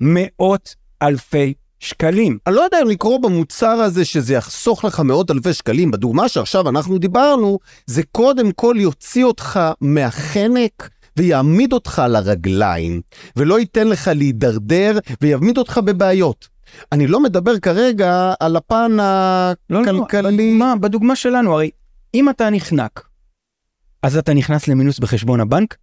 מאות 0.00 0.74
אלפי 1.02 1.54
שקלים. 1.80 2.38
אני 2.46 2.54
לא 2.54 2.60
יודע 2.60 2.82
אם 2.82 2.88
לקרוא 2.88 3.18
במוצר 3.18 3.68
הזה 3.68 4.04
שזה 4.04 4.34
יחסוך 4.34 4.84
לך 4.84 5.00
מאות 5.00 5.30
אלפי 5.30 5.52
שקלים. 5.52 5.90
בדוגמה 5.90 6.28
שעכשיו 6.28 6.68
אנחנו 6.68 6.98
דיברנו, 6.98 7.58
זה 7.86 8.02
קודם 8.12 8.52
כל 8.52 8.76
יוציא 8.78 9.24
אותך 9.24 9.60
מהחנק 9.80 10.90
ויעמיד 11.16 11.72
אותך 11.72 11.98
על 11.98 12.16
הרגליים, 12.16 13.00
ולא 13.36 13.60
ייתן 13.60 13.88
לך 13.88 14.10
להידרדר 14.14 14.98
ויעמיד 15.20 15.58
אותך 15.58 15.80
בבעיות. 15.84 16.48
אני 16.92 17.06
לא 17.06 17.20
מדבר 17.22 17.58
כרגע 17.58 18.32
על 18.40 18.56
הפן 18.56 18.92
לא, 18.92 19.82
לא, 19.82 19.82
הכלכלי. 19.82 20.36
בדוגמה, 20.36 20.76
בדוגמה 20.76 21.16
שלנו, 21.16 21.54
הרי 21.54 21.70
אם 22.14 22.28
אתה 22.30 22.50
נחנק, 22.50 23.08
אז 24.02 24.16
אתה 24.16 24.34
נכנס 24.34 24.68
למינוס 24.68 24.98
בחשבון 24.98 25.40
הבנק, 25.40 25.76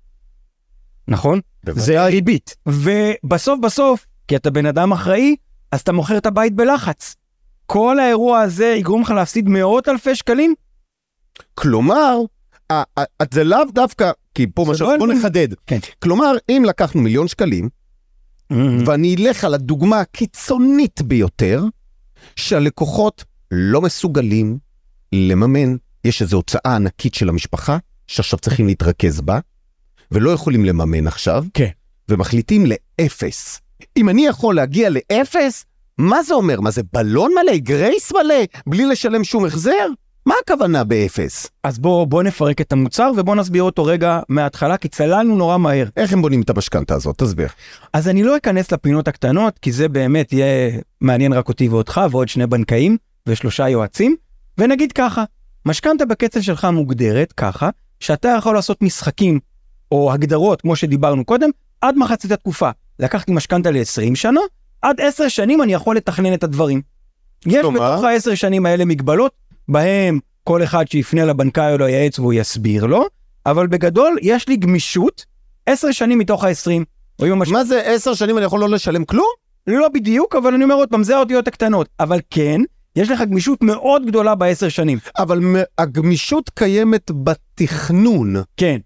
נכון? 1.07 1.39
זה 1.69 2.01
הריבית. 2.01 2.55
ובסוף 2.67 3.59
בסוף, 3.59 4.05
כי 4.27 4.35
אתה 4.35 4.49
בן 4.49 4.65
אדם 4.65 4.91
אחראי, 4.91 5.35
אז 5.75 5.81
אתה 5.81 5.91
מוכר 5.91 6.17
את 6.17 6.25
הבית 6.25 6.53
בלחץ. 6.53 7.15
כל 7.65 7.99
האירוע 7.99 8.39
הזה 8.39 8.65
יגרום 8.65 9.01
לך 9.01 9.09
להפסיד 9.09 9.49
מאות 9.49 9.87
אלפי 9.87 10.15
שקלים? 10.15 10.53
כלומר, 11.55 12.17
זה 13.33 13.43
לאו 13.43 13.59
דווקא, 13.73 14.11
כי 14.33 14.47
פה 14.55 14.65
משל, 14.69 14.83
לא 14.83 14.97
בוא 14.97 15.07
נחדד. 15.07 15.47
כן. 15.67 15.79
כלומר, 15.99 16.31
אם 16.49 16.63
לקחנו 16.67 17.01
מיליון 17.01 17.27
שקלים, 17.27 17.69
ואני 18.85 19.15
אלך 19.15 19.43
על 19.43 19.53
הדוגמה 19.53 19.99
הקיצונית 19.99 21.01
ביותר, 21.01 21.63
שהלקוחות 22.35 23.23
לא 23.51 23.81
מסוגלים 23.81 24.57
לממן, 25.11 25.75
יש 26.03 26.21
איזו 26.21 26.37
הוצאה 26.37 26.75
ענקית 26.75 27.13
של 27.13 27.29
המשפחה, 27.29 27.77
שעכשיו 28.07 28.39
צריכים 28.39 28.67
להתרכז 28.67 29.21
בה, 29.21 29.39
ולא 30.11 30.29
יכולים 30.29 30.65
לממן 30.65 31.07
עכשיו, 31.07 31.45
כן. 31.53 31.69
ומחליטים 32.09 32.65
לאפס. 32.65 33.61
אם 33.97 34.09
אני 34.09 34.25
יכול 34.25 34.55
להגיע 34.55 34.89
לאפס, 34.89 35.65
מה 35.97 36.23
זה 36.23 36.33
אומר? 36.33 36.61
מה 36.61 36.71
זה 36.71 36.81
בלון 36.93 37.31
מלא? 37.31 37.57
grace 37.57 38.11
מלא? 38.11 38.43
בלי 38.67 38.85
לשלם 38.85 39.23
שום 39.23 39.45
החזר? 39.45 39.87
מה 40.25 40.35
הכוונה 40.43 40.83
באפס? 40.83 41.47
אז 41.63 41.79
בוא, 41.79 42.05
בוא 42.07 42.23
נפרק 42.23 42.61
את 42.61 42.71
המוצר 42.71 43.11
ובוא 43.17 43.35
נסביר 43.35 43.63
אותו 43.63 43.85
רגע 43.85 44.19
מההתחלה, 44.29 44.77
כי 44.77 44.87
צללנו 44.87 45.35
נורא 45.35 45.57
מהר. 45.57 45.87
איך 45.97 46.13
הם 46.13 46.21
בונים 46.21 46.41
את 46.41 46.49
המשכנתה 46.49 46.95
הזאת? 46.95 47.17
תסביר. 47.17 47.47
אז 47.93 48.07
אני 48.07 48.23
לא 48.23 48.37
אכנס 48.37 48.71
לפינות 48.71 49.07
הקטנות, 49.07 49.59
כי 49.59 49.71
זה 49.71 49.87
באמת 49.87 50.33
יהיה 50.33 50.79
מעניין 51.01 51.33
רק 51.33 51.47
אותי 51.47 51.67
ואותך 51.67 52.01
ועוד 52.11 52.27
שני 52.27 52.47
בנקאים 52.47 52.97
ושלושה 53.27 53.69
יועצים, 53.69 54.15
ונגיד 54.57 54.91
ככה, 54.91 55.23
משכנתה 55.65 56.05
בקצב 56.05 56.41
שלך 56.41 56.65
מוגדרת 56.65 57.31
ככה, 57.31 57.69
שאתה 57.99 58.35
יכול 58.37 58.55
לעשות 58.55 58.81
משחקים 58.81 59.39
או 59.91 60.13
הגדרות, 60.13 60.61
כמו 60.61 60.75
שדיברנו 60.75 61.25
קודם, 61.25 61.49
עד 61.81 61.97
מחצית 61.97 62.31
התקופה. 62.31 62.69
לקחתי 62.99 63.31
משכנתה 63.31 63.71
ל-20 63.71 64.15
שנה, 64.15 64.41
עד 64.81 65.01
10 65.01 65.27
שנים 65.27 65.61
אני 65.61 65.73
יכול 65.73 65.95
לתכנן 65.95 66.33
את 66.33 66.43
הדברים. 66.43 66.81
יש? 67.45 67.65
בתוך 67.65 68.03
ה-10 68.03 68.35
שנים 68.35 68.65
האלה 68.65 68.85
מגבלות, 68.85 69.31
בהם 69.67 70.19
כל 70.43 70.63
אחד 70.63 70.87
שיפנה 70.87 71.25
לבנקאי 71.25 71.73
או 71.73 71.77
לייעץ 71.77 72.19
והוא 72.19 72.33
יסביר 72.33 72.85
לו, 72.85 73.05
אבל 73.45 73.67
בגדול 73.67 74.17
יש 74.21 74.47
לי 74.47 74.57
גמישות 74.57 75.25
10 75.65 75.91
שנים 75.91 76.19
מתוך 76.19 76.43
ה-20. 76.43 76.83
או 77.19 77.27
אם 77.27 77.31
המש... 77.31 77.49
מה 77.49 77.65
זה 77.65 77.81
עשר 77.81 78.13
שנים 78.13 78.37
אני 78.37 78.45
יכול 78.45 78.59
לא 78.59 78.69
לשלם 78.69 79.05
כלום? 79.05 79.27
לא 79.67 79.89
בדיוק, 79.89 80.35
אבל 80.35 80.53
אני 80.53 80.63
אומר 80.63 80.75
עוד 80.75 80.89
פעם, 80.89 81.03
זה 81.03 81.15
האותיות 81.15 81.47
הקטנות. 81.47 81.89
אבל 81.99 82.19
כן, 82.29 82.61
יש 82.95 83.11
לך 83.11 83.21
גמישות 83.21 83.63
מאוד 83.63 84.05
גדולה 84.05 84.35
בעשר 84.35 84.69
שנים. 84.69 84.97
אבל 85.17 85.39
הגמישות 85.77 86.49
קיימת 86.49 87.11
בתכנון. 87.23 88.35
כן, 88.57 88.77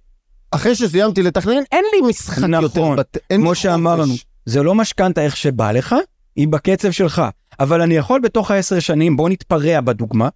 אחרי 0.52 0.76
שסיימתי 0.76 1.24
לתכנן, 1.24 1.62
אין 1.72 1.86
לי 1.94 2.10
משחק 2.10 2.38
נכון. 2.38 2.64
יותר. 2.64 2.96
בת... 2.96 3.18
אין 3.30 3.42
כמו 3.42 3.56
שאמרנו. 3.56 4.14
זה 4.46 4.64
לא 4.64 4.76
משכנתה 4.76 5.22
איך 5.22 5.38
שבא 5.38 5.72
לך, 5.72 5.96
היא 6.36 6.48
בקצב 6.48 6.92
שלך. 6.92 7.22
אבל 7.60 7.82
אני 7.82 7.96
יכול 7.96 8.22
בתוך 8.22 8.52
העשר 8.52 8.80
שנים, 8.80 9.18
בוא 9.18 9.30
נתפרע 9.30 9.82
בדוגמה, 9.82 10.30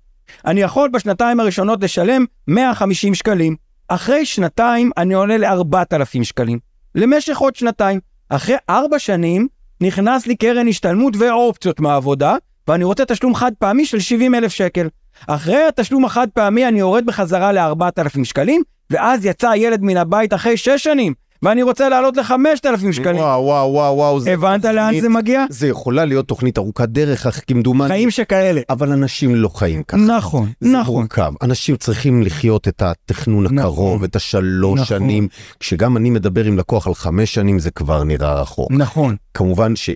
אני 0.45 0.61
יכול 0.61 0.89
בשנתיים 0.89 1.39
הראשונות 1.39 1.83
לשלם 1.83 2.25
150 2.47 3.15
שקלים. 3.15 3.55
אחרי 3.87 4.25
שנתיים 4.25 4.91
אני 4.97 5.13
עולה 5.13 5.37
ל-4,000 5.37 6.23
שקלים. 6.23 6.59
למשך 6.95 7.37
עוד 7.37 7.55
שנתיים. 7.55 7.99
אחרי 8.29 8.55
ארבע 8.69 8.99
שנים 8.99 9.47
נכנס 9.81 10.27
לי 10.27 10.35
קרן 10.35 10.67
השתלמות 10.67 11.13
ואופציות 11.19 11.79
מהעבודה, 11.79 12.35
ואני 12.67 12.83
רוצה 12.83 13.05
תשלום 13.05 13.35
חד 13.35 13.51
פעמי 13.59 13.85
של 13.85 13.99
70 13.99 14.35
אלף 14.35 14.51
שקל. 14.51 14.87
אחרי 15.27 15.63
התשלום 15.67 16.05
החד 16.05 16.27
פעמי 16.33 16.67
אני 16.67 16.79
יורד 16.79 17.05
בחזרה 17.05 17.51
ל-4,000 17.51 18.23
שקלים, 18.23 18.61
ואז 18.89 19.25
יצא 19.25 19.49
הילד 19.49 19.81
מן 19.83 19.97
הבית 19.97 20.33
אחרי 20.33 20.57
שש 20.57 20.83
שנים, 20.83 21.13
ואני 21.43 21.63
רוצה 21.63 21.89
לעלות 21.89 22.17
ל-5,000 22.17 22.91
שקלים. 22.91 23.15
וואו, 23.21 23.43
וואו, 23.43 23.71
וואו, 23.73 23.95
וואו. 23.95 24.19
זה 24.19 24.33
הבנת 24.33 24.65
לאן 24.65 24.75
תוכנית- 24.85 25.01
זה 25.01 25.09
מגיע? 25.09 25.45
זה 25.49 25.67
יכולה 25.67 26.05
להיות 26.05 26.27
תוכנית 26.27 26.57
ארוכת 26.57 26.89
דרך, 26.89 27.27
אך 27.27 27.41
כמדומני. 27.47 27.87
חיים 27.89 28.11
שכאלה. 28.11 28.61
אבל 28.69 28.91
אנשים 28.91 29.35
לא 29.35 29.49
חיים 29.49 29.83
ככה. 29.83 29.97
נכון, 29.97 30.49
זה 30.61 30.69
נכון. 30.77 30.95
מורכב. 31.01 31.33
אנשים 31.41 31.75
צריכים 31.75 32.21
לחיות 32.23 32.67
את 32.67 32.81
התכנון 32.81 33.43
נכון. 33.43 33.57
הקרוב, 33.57 34.03
את 34.03 34.15
השלוש 34.15 34.79
נכון. 34.79 34.85
שנים. 34.99 35.27
כשגם 35.59 35.97
אני 35.97 36.09
מדבר 36.09 36.45
עם 36.45 36.57
לקוח 36.57 36.87
על 36.87 36.93
חמש 36.93 37.33
שנים, 37.33 37.59
זה 37.59 37.71
כבר 37.71 38.03
נראה 38.03 38.41
רחוק. 38.41 38.71
נכון. 38.71 39.15
כמובן 39.33 39.75
שאם 39.75 39.93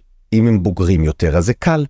הם 0.47 0.63
בוגרים 0.63 1.03
יותר, 1.03 1.37
אז 1.37 1.45
זה 1.45 1.53
קל. 1.53 1.85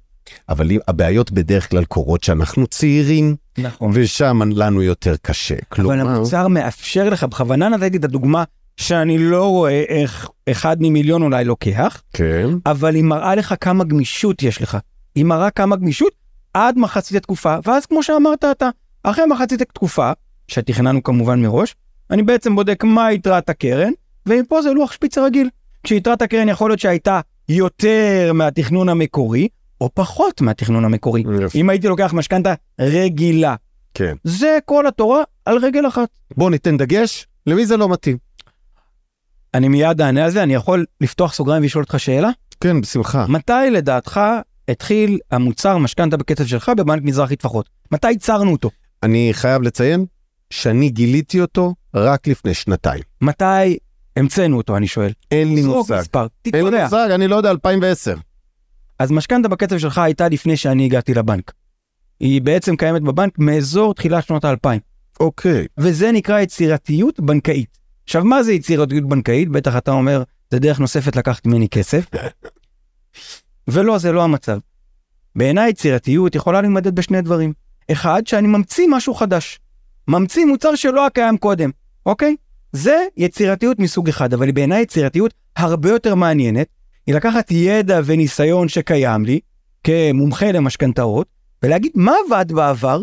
אבל 0.50 0.70
הבעיות 0.88 1.32
בדרך 1.32 1.70
כלל 1.70 1.86
קורות 1.86 2.24
שאנחנו 2.24 2.68
צעירים, 2.68 3.36
נכון. 3.58 3.92
ושם 3.94 4.40
לנו 4.56 4.82
יותר 4.82 5.16
קשה. 5.22 5.56
אבל 5.56 5.64
כלומר, 5.70 6.10
המוצר 6.10 6.48
מאפשר 6.48 7.10
לך, 7.10 7.24
בכוונה 7.24 7.70
נתתי 7.70 7.98
את 7.98 8.04
הדוגמה 8.04 8.44
שאני 8.78 9.18
לא 9.18 9.50
רואה 9.50 9.84
איך 9.88 10.30
אחד 10.52 10.78
ממיליון 10.80 11.22
אולי 11.22 11.46
לוקח, 11.46 12.02
כן. 12.14 12.50
אבל 12.66 12.96
היא 12.96 13.04
מראה 13.04 13.36
לך 13.36 13.56
כמה 13.62 13.84
גמישות 13.84 14.44
יש 14.44 14.62
לך. 14.62 14.78
היא 15.16 15.26
מראה 15.26 15.50
כמה 15.50 15.76
גמישות 15.76 16.14
עד 16.54 16.78
מחצית 16.78 17.18
התקופה, 17.18 17.56
ואז 17.66 17.86
כמו 17.86 18.04
שאמרת 18.04 18.46
אתה, 18.52 18.70
אחרי 19.04 19.26
מחצית 19.26 19.62
התקופה, 19.62 20.12
שתכננו 20.48 21.04
כמובן 21.04 21.42
מראש, 21.42 21.76
אני 22.12 22.24
בעצם 22.24 22.56
בודק 22.56 22.84
מה 22.84 23.12
יתרת 23.12 23.50
הקרן, 23.50 23.92
ומפה 24.26 24.62
זה 24.62 24.72
לוח 24.72 24.92
שפיץ 24.92 25.18
רגיל. 25.18 25.50
כשיתרת 25.84 26.22
הקרן 26.22 26.50
יכול 26.50 26.70
להיות 26.70 26.80
שהייתה 26.80 27.20
יותר 27.50 28.32
מהתכנון 28.34 28.90
המקורי, 28.90 29.48
או 29.82 29.90
פחות 29.94 30.42
מהתכנון 30.42 30.86
המקורי. 30.86 31.24
יפה. 31.46 31.60
אם 31.60 31.70
הייתי 31.70 31.88
לוקח 31.88 32.14
משכנתה 32.14 32.54
רגילה, 32.82 33.56
כן. 33.94 34.16
זה 34.24 34.58
כל 34.66 34.88
התורה 34.88 35.24
על 35.46 35.58
רגל 35.58 35.88
אחת. 35.88 36.10
בוא 36.38 36.50
ניתן 36.50 36.78
דגש, 36.78 37.28
למי 37.48 37.66
זה 37.66 37.78
לא 37.78 37.90
מתאים? 37.90 38.18
אני 39.54 39.68
מיד 39.68 40.02
אענה 40.02 40.26
על 40.26 40.32
זה, 40.32 40.44
אני 40.44 40.54
יכול 40.54 40.86
לפתוח 41.02 41.34
סוגריים 41.34 41.64
ולשאול 41.64 41.84
אותך 41.84 42.00
שאלה? 42.00 42.30
כן, 42.60 42.82
בשמחה. 42.82 43.26
מתי 43.28 43.52
לדעתך 43.72 44.22
התחיל 44.70 45.20
המוצר 45.32 45.78
משכנתה 45.78 46.18
בקצב 46.18 46.46
שלך 46.46 46.72
בבנק 46.78 47.04
מזרחי 47.04 47.36
טפחות? 47.36 47.70
מתי 47.92 48.12
ייצרנו 48.12 48.52
אותו? 48.52 48.70
אני 49.04 49.30
חייב 49.32 49.62
לציין 49.62 50.06
שאני 50.50 50.90
גיליתי 50.90 51.42
אותו 51.42 51.76
רק 51.96 52.28
לפני 52.28 52.54
שנתיים. 52.54 53.04
מתי 53.22 53.78
המצאנו 54.18 54.58
אותו, 54.58 54.78
אני 54.78 54.88
שואל? 54.88 55.12
אין 55.32 55.56
לי 55.56 55.64
מושג. 55.64 55.98
מספר, 56.00 56.28
אין 56.46 56.56
לי 56.56 56.72
תתפרע. 56.72 56.84
מושג, 56.84 57.10
אני 57.12 57.28
לא 57.28 57.36
יודע, 57.36 57.52
2010. 57.52 58.16
אז 59.00 59.12
משכנתה 59.12 59.48
בקצב 59.48 59.78
שלך 59.78 59.98
הייתה 59.98 60.30
לפני 60.30 60.58
שאני 60.58 60.86
הגעתי 60.86 61.14
לבנק. 61.14 61.54
היא 62.20 62.42
בעצם 62.42 62.76
קיימת 62.76 63.02
בבנק 63.02 63.40
מאזור 63.40 63.94
תחילת 63.94 64.26
שנות 64.28 64.46
האלפיים. 64.46 64.80
אוקיי. 65.20 65.68
וזה 65.78 66.12
נקרא 66.12 66.40
יצירתיות 66.40 67.20
בנקאית. 67.20 67.78
עכשיו, 68.04 68.26
מה 68.26 68.44
זה 68.44 68.54
יצירתיות 68.54 69.04
בנקאית? 69.10 69.50
בטח 69.50 69.78
אתה 69.78 69.92
אומר, 69.92 70.24
זה 70.52 70.60
דרך 70.60 70.80
נוספת 70.80 71.16
לקחת 71.16 71.46
ממני 71.46 71.70
כסף. 71.70 72.06
ולא, 73.68 73.98
זה 73.98 74.12
לא 74.12 74.24
המצב. 74.24 74.60
בעיניי 75.36 75.70
יצירתיות 75.70 76.36
יכולה 76.36 76.62
להימדד 76.62 76.96
בשני 76.96 77.22
דברים. 77.22 77.54
אחד, 77.92 78.28
שאני 78.28 78.48
ממציא 78.48 78.88
משהו 78.90 79.14
חדש. 79.14 79.60
ממציא 80.08 80.46
מוצר 80.46 80.76
שלא 80.76 81.02
היה 81.02 81.10
קיים 81.10 81.38
קודם, 81.38 81.70
אוקיי? 82.06 82.36
זה 82.72 83.06
יצירתיות 83.18 83.80
מסוג 83.80 84.10
אחד, 84.10 84.34
אבל 84.34 84.52
בעיניי 84.52 84.82
יצירתיות 84.82 85.34
הרבה 85.56 85.90
יותר 85.90 86.16
מעניינת, 86.16 86.68
היא 87.08 87.16
לקחת 87.16 87.52
ידע 87.52 88.00
וניסיון 88.06 88.68
שקיים 88.68 89.26
לי, 89.26 89.40
כמומחה 89.84 90.52
למשכנתאות, 90.52 91.28
ולהגיד 91.64 91.92
מה 91.96 92.14
עבד 92.26 92.52
בעבר, 92.52 93.02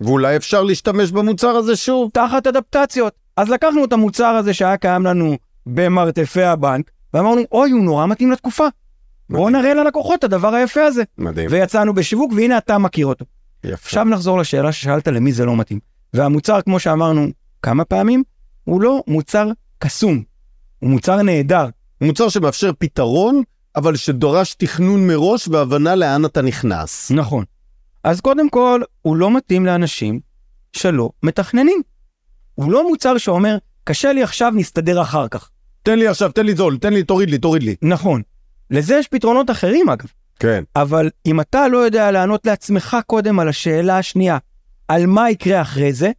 ואולי 0.00 0.36
אפשר 0.36 0.62
להשתמש 0.62 1.10
במוצר 1.10 1.48
הזה 1.48 1.76
שוב. 1.76 2.10
תחת 2.14 2.46
אדפטציות. 2.46 3.12
אז 3.36 3.48
לקחנו 3.48 3.84
את 3.84 3.92
המוצר 3.92 4.26
הזה 4.26 4.54
שהיה 4.54 4.76
קיים 4.76 5.04
לנו 5.04 5.36
במרתפי 5.66 6.42
הבנק, 6.42 6.90
ואמרנו, 7.14 7.40
אוי, 7.52 7.70
הוא 7.70 7.84
נורא 7.84 8.06
מתאים 8.06 8.30
לתקופה. 8.30 8.66
בואו 9.30 9.50
נראה 9.50 9.74
ללקוחות 9.74 10.18
את 10.18 10.24
הדבר 10.24 10.54
היפה 10.54 10.84
הזה. 10.84 11.02
מדהים. 11.18 11.48
ויצאנו 11.50 11.94
בשיווק, 11.94 12.32
והנה 12.36 12.58
אתה 12.58 12.78
מכיר 12.78 13.06
אותו. 13.06 13.24
יפה. 13.64 13.74
עכשיו 13.74 14.04
נחזור 14.04 14.38
לשאלה 14.38 14.72
ששאלת 14.72 15.08
למי 15.08 15.32
זה 15.32 15.44
לא 15.44 15.56
מתאים. 15.56 15.78
והמוצר, 16.14 16.60
כמו 16.60 16.80
שאמרנו 16.80 17.26
כמה 17.62 17.84
פעמים, 17.84 18.22
הוא 18.64 18.80
לא 18.80 19.02
מוצר 19.06 19.48
קסום, 19.78 20.22
הוא 20.78 20.90
מוצר 20.90 21.22
נהדר. 21.22 21.66
מוצר 22.00 22.28
שמאפשר 22.28 22.70
פתרון, 22.78 23.42
אבל 23.76 23.96
שדורש 23.96 24.54
תכנון 24.54 25.06
מראש 25.06 25.48
והבנה 25.48 25.94
לאן 25.94 26.24
אתה 26.24 26.42
נכנס. 26.42 27.10
נכון. 27.10 27.44
אז 28.04 28.20
קודם 28.20 28.50
כל, 28.50 28.80
הוא 29.02 29.16
לא 29.16 29.36
מתאים 29.36 29.66
לאנשים 29.66 30.20
שלא 30.72 31.10
מתכננים. 31.22 31.82
הוא 32.54 32.72
לא 32.72 32.88
מוצר 32.88 33.18
שאומר, 33.18 33.58
קשה 33.84 34.12
לי 34.12 34.22
עכשיו, 34.22 34.52
נסתדר 34.54 35.02
אחר 35.02 35.28
כך. 35.28 35.50
תן 35.82 35.98
לי 35.98 36.08
עכשיו, 36.08 36.32
תן 36.32 36.46
לי 36.46 36.54
זול, 36.54 36.78
תן 36.78 36.92
לי, 36.92 37.02
תוריד 37.02 37.30
לי, 37.30 37.38
תוריד 37.38 37.62
לי. 37.62 37.76
נכון. 37.82 38.22
לזה 38.70 38.94
יש 38.94 39.08
פתרונות 39.08 39.50
אחרים 39.50 39.88
אגב. 39.88 40.06
כן. 40.38 40.64
אבל 40.76 41.10
אם 41.26 41.40
אתה 41.40 41.68
לא 41.68 41.78
יודע 41.78 42.10
לענות 42.10 42.46
לעצמך 42.46 42.96
קודם 43.06 43.38
על 43.40 43.48
השאלה 43.48 43.98
השנייה, 43.98 44.38
על 44.88 45.06
מה 45.06 45.30
יקרה 45.30 45.62
אחרי 45.62 45.92
זה, 45.92 46.10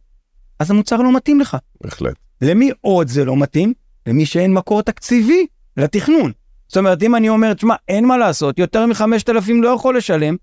אז 0.58 0.70
המוצר 0.70 0.96
לא 0.96 1.16
מתאים 1.16 1.40
לך. 1.40 1.56
בהחלט. 1.80 2.14
למי 2.42 2.70
עוד 2.80 3.08
זה 3.08 3.24
לא 3.24 3.36
מתאים? 3.36 3.72
למי 4.06 4.26
שאין 4.26 4.52
מקור 4.52 4.82
תקציבי 4.82 5.46
לתכנון. 5.78 6.32
זאת 6.68 6.76
אומרת, 6.76 7.02
אם 7.02 7.14
אני 7.14 7.28
אומר, 7.28 7.54
תשמע, 7.54 7.74
אין 7.88 8.06
מה 8.06 8.16
לעשות, 8.16 8.58
יותר 8.58 8.86
מ-5,000 8.86 9.52
לא 9.62 9.68
יכול 9.68 9.96
לשלם, 9.96 10.36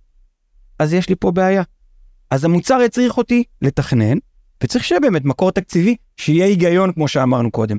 אז 0.80 0.93
יש 0.93 1.10
לי 1.10 1.15
פה 1.15 1.32
בעיה. 1.32 1.63
אז 2.32 2.45
המוצר 2.45 2.82
יצריך 2.82 3.17
אותי 3.17 3.43
לתכנן, 3.62 4.17
וצריך 4.63 4.84
שיהיה 4.84 5.02
באמת 5.02 5.26
מקור 5.26 5.52
תקציבי, 5.52 5.95
שיהיה 6.17 6.45
היגיון, 6.45 6.91
כמו 6.91 7.08
שאמרנו 7.08 7.52
קודם. 7.52 7.78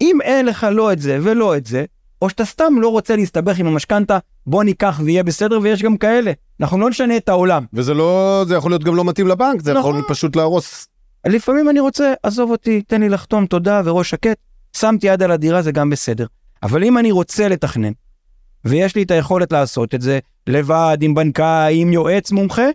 אם 0.00 0.18
אין 0.22 0.46
לך 0.46 0.66
לא 0.70 0.92
את 0.92 0.98
זה 0.98 1.18
ולא 1.22 1.56
את 1.56 1.66
זה, 1.66 1.84
או 2.22 2.30
שאתה 2.30 2.44
סתם 2.44 2.74
לא 2.80 2.88
רוצה 2.88 3.16
להסתבך 3.16 3.58
עם 3.58 3.66
המשכנתה, 3.66 4.18
בוא 4.46 4.64
ניקח 4.64 5.00
ויהיה 5.04 5.22
בסדר, 5.22 5.58
ויש 5.62 5.82
גם 5.82 5.96
כאלה. 5.96 6.32
אנחנו 6.60 6.78
לא 6.78 6.90
נשנה 6.90 7.16
את 7.16 7.28
העולם. 7.28 7.64
וזה 7.72 7.94
לא, 7.94 8.44
זה 8.48 8.54
יכול 8.54 8.70
להיות 8.70 8.84
גם 8.84 8.94
לא 8.94 9.04
מתאים 9.04 9.28
לבנק, 9.28 9.60
זה 9.60 9.70
יכול 9.70 9.80
נכון. 9.98 10.02
פשוט 10.08 10.36
להרוס. 10.36 10.88
לפעמים 11.26 11.68
אני 11.68 11.80
רוצה, 11.80 12.14
עזוב 12.22 12.50
אותי, 12.50 12.82
תן 12.82 13.00
לי 13.00 13.08
לחתום, 13.08 13.46
תודה 13.46 13.82
וראש 13.84 14.10
שקט, 14.10 14.36
שמתי 14.76 15.06
יד 15.06 15.22
על 15.22 15.30
הדירה, 15.30 15.62
זה 15.62 15.72
גם 15.72 15.90
בסדר. 15.90 16.26
אבל 16.64 16.84
אם 16.84 16.98
אני 16.98 17.12
רוצה 17.12 17.48
לתכנן, 17.48 17.92
ויש 18.64 18.96
לי 18.96 19.02
את 19.02 19.10
היכולת 19.10 19.52
לעשות 19.52 19.94
את 19.94 20.02
זה 20.02 20.18
לבד, 20.46 20.98
עם 21.00 21.14
בנקאי, 21.14 21.80
עם 21.80 21.92
יועץ 21.92 22.32
מומחה, 22.32 22.66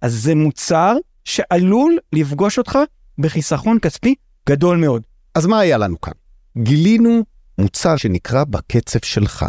אז 0.00 0.14
זה 0.14 0.34
מוצר 0.34 0.96
שעלול 1.24 1.98
לפגוש 2.12 2.58
אותך 2.58 2.78
בחיסכון 3.18 3.78
כספי 3.82 4.14
גדול 4.48 4.76
מאוד. 4.76 5.02
אז 5.34 5.46
מה 5.46 5.60
היה 5.60 5.78
לנו 5.78 6.00
כאן? 6.00 6.12
גילינו 6.58 7.24
מוצר 7.58 7.96
שנקרא 7.96 8.44
בקצב 8.44 8.98
שלך. 9.02 9.44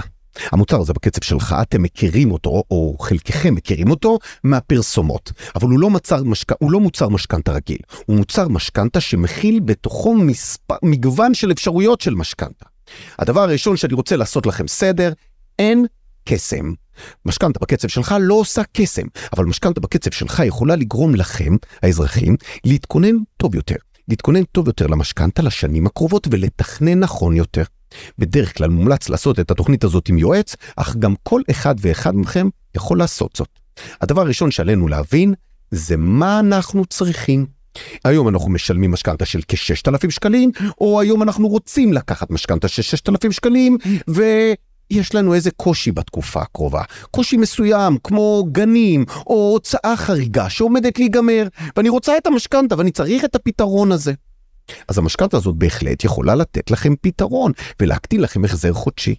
המוצר 0.52 0.82
הזה 0.82 0.94
בקצב 0.94 1.24
שלך, 1.24 1.56
אתם 1.62 1.82
מכירים 1.82 2.32
אותו, 2.32 2.64
או 2.72 2.98
חלקכם 3.00 3.56
מכירים 3.56 3.90
אותו, 3.90 4.20
מהפרסומות. 4.44 5.32
אבל 5.56 5.70
הוא 5.70 5.80
לא, 5.80 5.90
מצר 5.90 6.24
משק... 6.24 6.52
הוא 6.60 6.72
לא 6.72 6.80
מוצר 6.80 7.10
משכנתה 7.10 7.52
רגיל, 7.52 7.80
הוא 8.06 8.18
מוצר 8.18 8.48
משכנתה 8.48 9.02
שמכיל 9.02 9.60
בתוכו 9.60 10.16
מספ... 10.16 10.72
מגוון 10.84 11.34
של 11.34 11.52
אפשרויות 11.52 12.02
של 12.02 12.16
משכנתה. 12.16 12.66
הדבר 13.20 13.42
הראשון 13.42 13.78
שאני 13.78 13.94
רוצה 13.94 14.16
לעשות 14.16 14.46
לכם 14.46 14.68
סדר, 14.68 15.14
אין 15.60 15.86
קסם. 16.26 16.74
משכנתה 17.26 17.60
בקצב 17.60 17.88
שלך 17.88 18.16
לא 18.20 18.34
עושה 18.34 18.62
קסם, 18.74 19.06
אבל 19.34 19.46
משכנתה 19.46 19.80
בקצב 19.80 20.12
שלך 20.12 20.42
יכולה 20.46 20.76
לגרום 20.76 21.16
לכם, 21.16 21.56
האזרחים, 21.84 22.36
להתכונן 22.66 23.16
טוב 23.38 23.56
יותר. 23.56 23.76
להתכונן 24.08 24.44
טוב 24.44 24.68
יותר 24.68 24.88
למשכנתה 24.88 25.42
לשנים 25.42 25.88
הקרובות 25.88 26.28
ולתכנן 26.32 27.00
נכון 27.00 27.36
יותר. 27.36 27.64
בדרך 28.18 28.58
כלל 28.58 28.70
מומלץ 28.70 29.10
לעשות 29.10 29.40
את 29.40 29.52
התוכנית 29.52 29.84
הזאת 29.84 30.10
עם 30.10 30.18
יועץ, 30.18 30.56
אך 30.76 30.96
גם 30.96 31.14
כל 31.24 31.42
אחד 31.52 31.76
ואחד 31.80 32.16
מכם 32.16 32.50
יכול 32.76 32.98
לעשות 32.98 33.36
זאת. 33.36 33.60
הדבר 34.02 34.22
הראשון 34.22 34.52
שעלינו 34.52 34.88
להבין 34.88 35.34
זה 35.72 35.98
מה 35.98 36.40
אנחנו 36.40 36.86
צריכים. 36.86 37.57
היום 38.04 38.28
אנחנו 38.28 38.50
משלמים 38.50 38.92
משכנתה 38.92 39.26
של 39.26 39.40
כ-6,000 39.48 40.10
שקלים, 40.10 40.52
או 40.82 41.02
היום 41.02 41.24
אנחנו 41.24 41.48
רוצים 41.48 41.94
לקחת 41.94 42.32
משכנתה 42.32 42.68
של 42.68 42.82
6,000 42.82 43.32
שקלים, 43.32 43.78
ויש 44.08 45.16
לנו 45.16 45.34
איזה 45.34 45.52
קושי 45.52 45.92
בתקופה 45.92 46.42
הקרובה. 46.42 46.82
קושי 47.12 47.38
מסוים, 47.38 47.98
כמו 48.04 48.48
גנים, 48.52 49.06
או 49.28 49.50
הוצאה 49.54 49.94
חריגה 49.98 50.50
שעומדת 50.50 51.00
להיגמר, 51.00 51.48
ואני 51.78 51.90
רוצה 51.90 52.18
את 52.18 52.28
המשכנתה 52.28 52.78
ואני 52.78 52.92
צריך 52.92 53.26
את 53.26 53.36
הפתרון 53.36 53.92
הזה. 53.92 54.14
אז 54.88 54.98
המשכנתה 54.98 55.38
הזאת 55.38 55.56
בהחלט 55.56 56.04
יכולה 56.04 56.36
לתת 56.36 56.72
לכם 56.72 56.94
פתרון 57.02 57.52
ולהקטין 57.80 58.22
לכם 58.22 58.46
החזר 58.46 58.74
חודשי. 58.74 59.16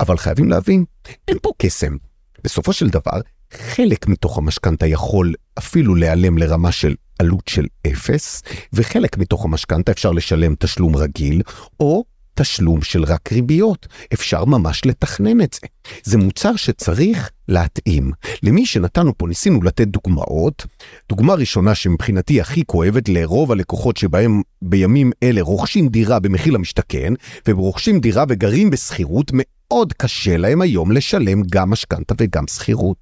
אבל 0.00 0.16
חייבים 0.16 0.50
להבין, 0.50 0.84
אין 1.28 1.36
פה 1.42 1.50
קסם. 1.58 1.96
בסופו 2.44 2.72
של 2.72 2.88
דבר, 2.88 3.20
חלק 3.52 4.08
מתוך 4.08 4.38
המשכנתה 4.38 4.86
יכול 4.86 5.34
אפילו 5.58 5.94
להיעלם 5.94 6.38
לרמה 6.38 6.72
של 6.72 6.94
עלות 7.18 7.48
של 7.48 7.66
אפס, 7.86 8.42
וחלק 8.72 9.18
מתוך 9.18 9.44
המשכנתה 9.44 9.92
אפשר 9.92 10.12
לשלם 10.12 10.54
תשלום 10.58 10.96
רגיל, 10.96 11.42
או 11.80 12.04
תשלום 12.34 12.82
של 12.82 13.04
רק 13.04 13.32
ריביות. 13.32 13.86
אפשר 14.14 14.44
ממש 14.44 14.82
לתכנן 14.86 15.40
את 15.40 15.52
זה. 15.52 15.66
זה 16.02 16.18
מוצר 16.18 16.56
שצריך 16.56 17.30
להתאים. 17.48 18.12
למי 18.42 18.66
שנתנו 18.66 19.18
פה, 19.18 19.26
ניסינו 19.28 19.62
לתת 19.62 19.88
דוגמאות. 19.88 20.66
דוגמה 21.08 21.34
ראשונה 21.34 21.74
שמבחינתי 21.74 22.40
הכי 22.40 22.64
כואבת 22.66 23.08
לרוב 23.08 23.52
הלקוחות 23.52 23.96
שבהם 23.96 24.42
בימים 24.62 25.12
אלה 25.22 25.42
רוכשים 25.42 25.88
דירה 25.88 26.20
במחיר 26.20 26.52
למשתכן, 26.52 27.12
ורוכשים 27.48 28.00
דירה 28.00 28.24
וגרים 28.28 28.70
בשכירות, 28.70 29.32
מאוד 29.74 29.92
קשה 29.92 30.36
להם 30.36 30.60
היום 30.60 30.92
לשלם 30.92 31.42
גם 31.50 31.70
משכנתה 31.70 32.14
וגם 32.18 32.46
שכירות. 32.46 32.96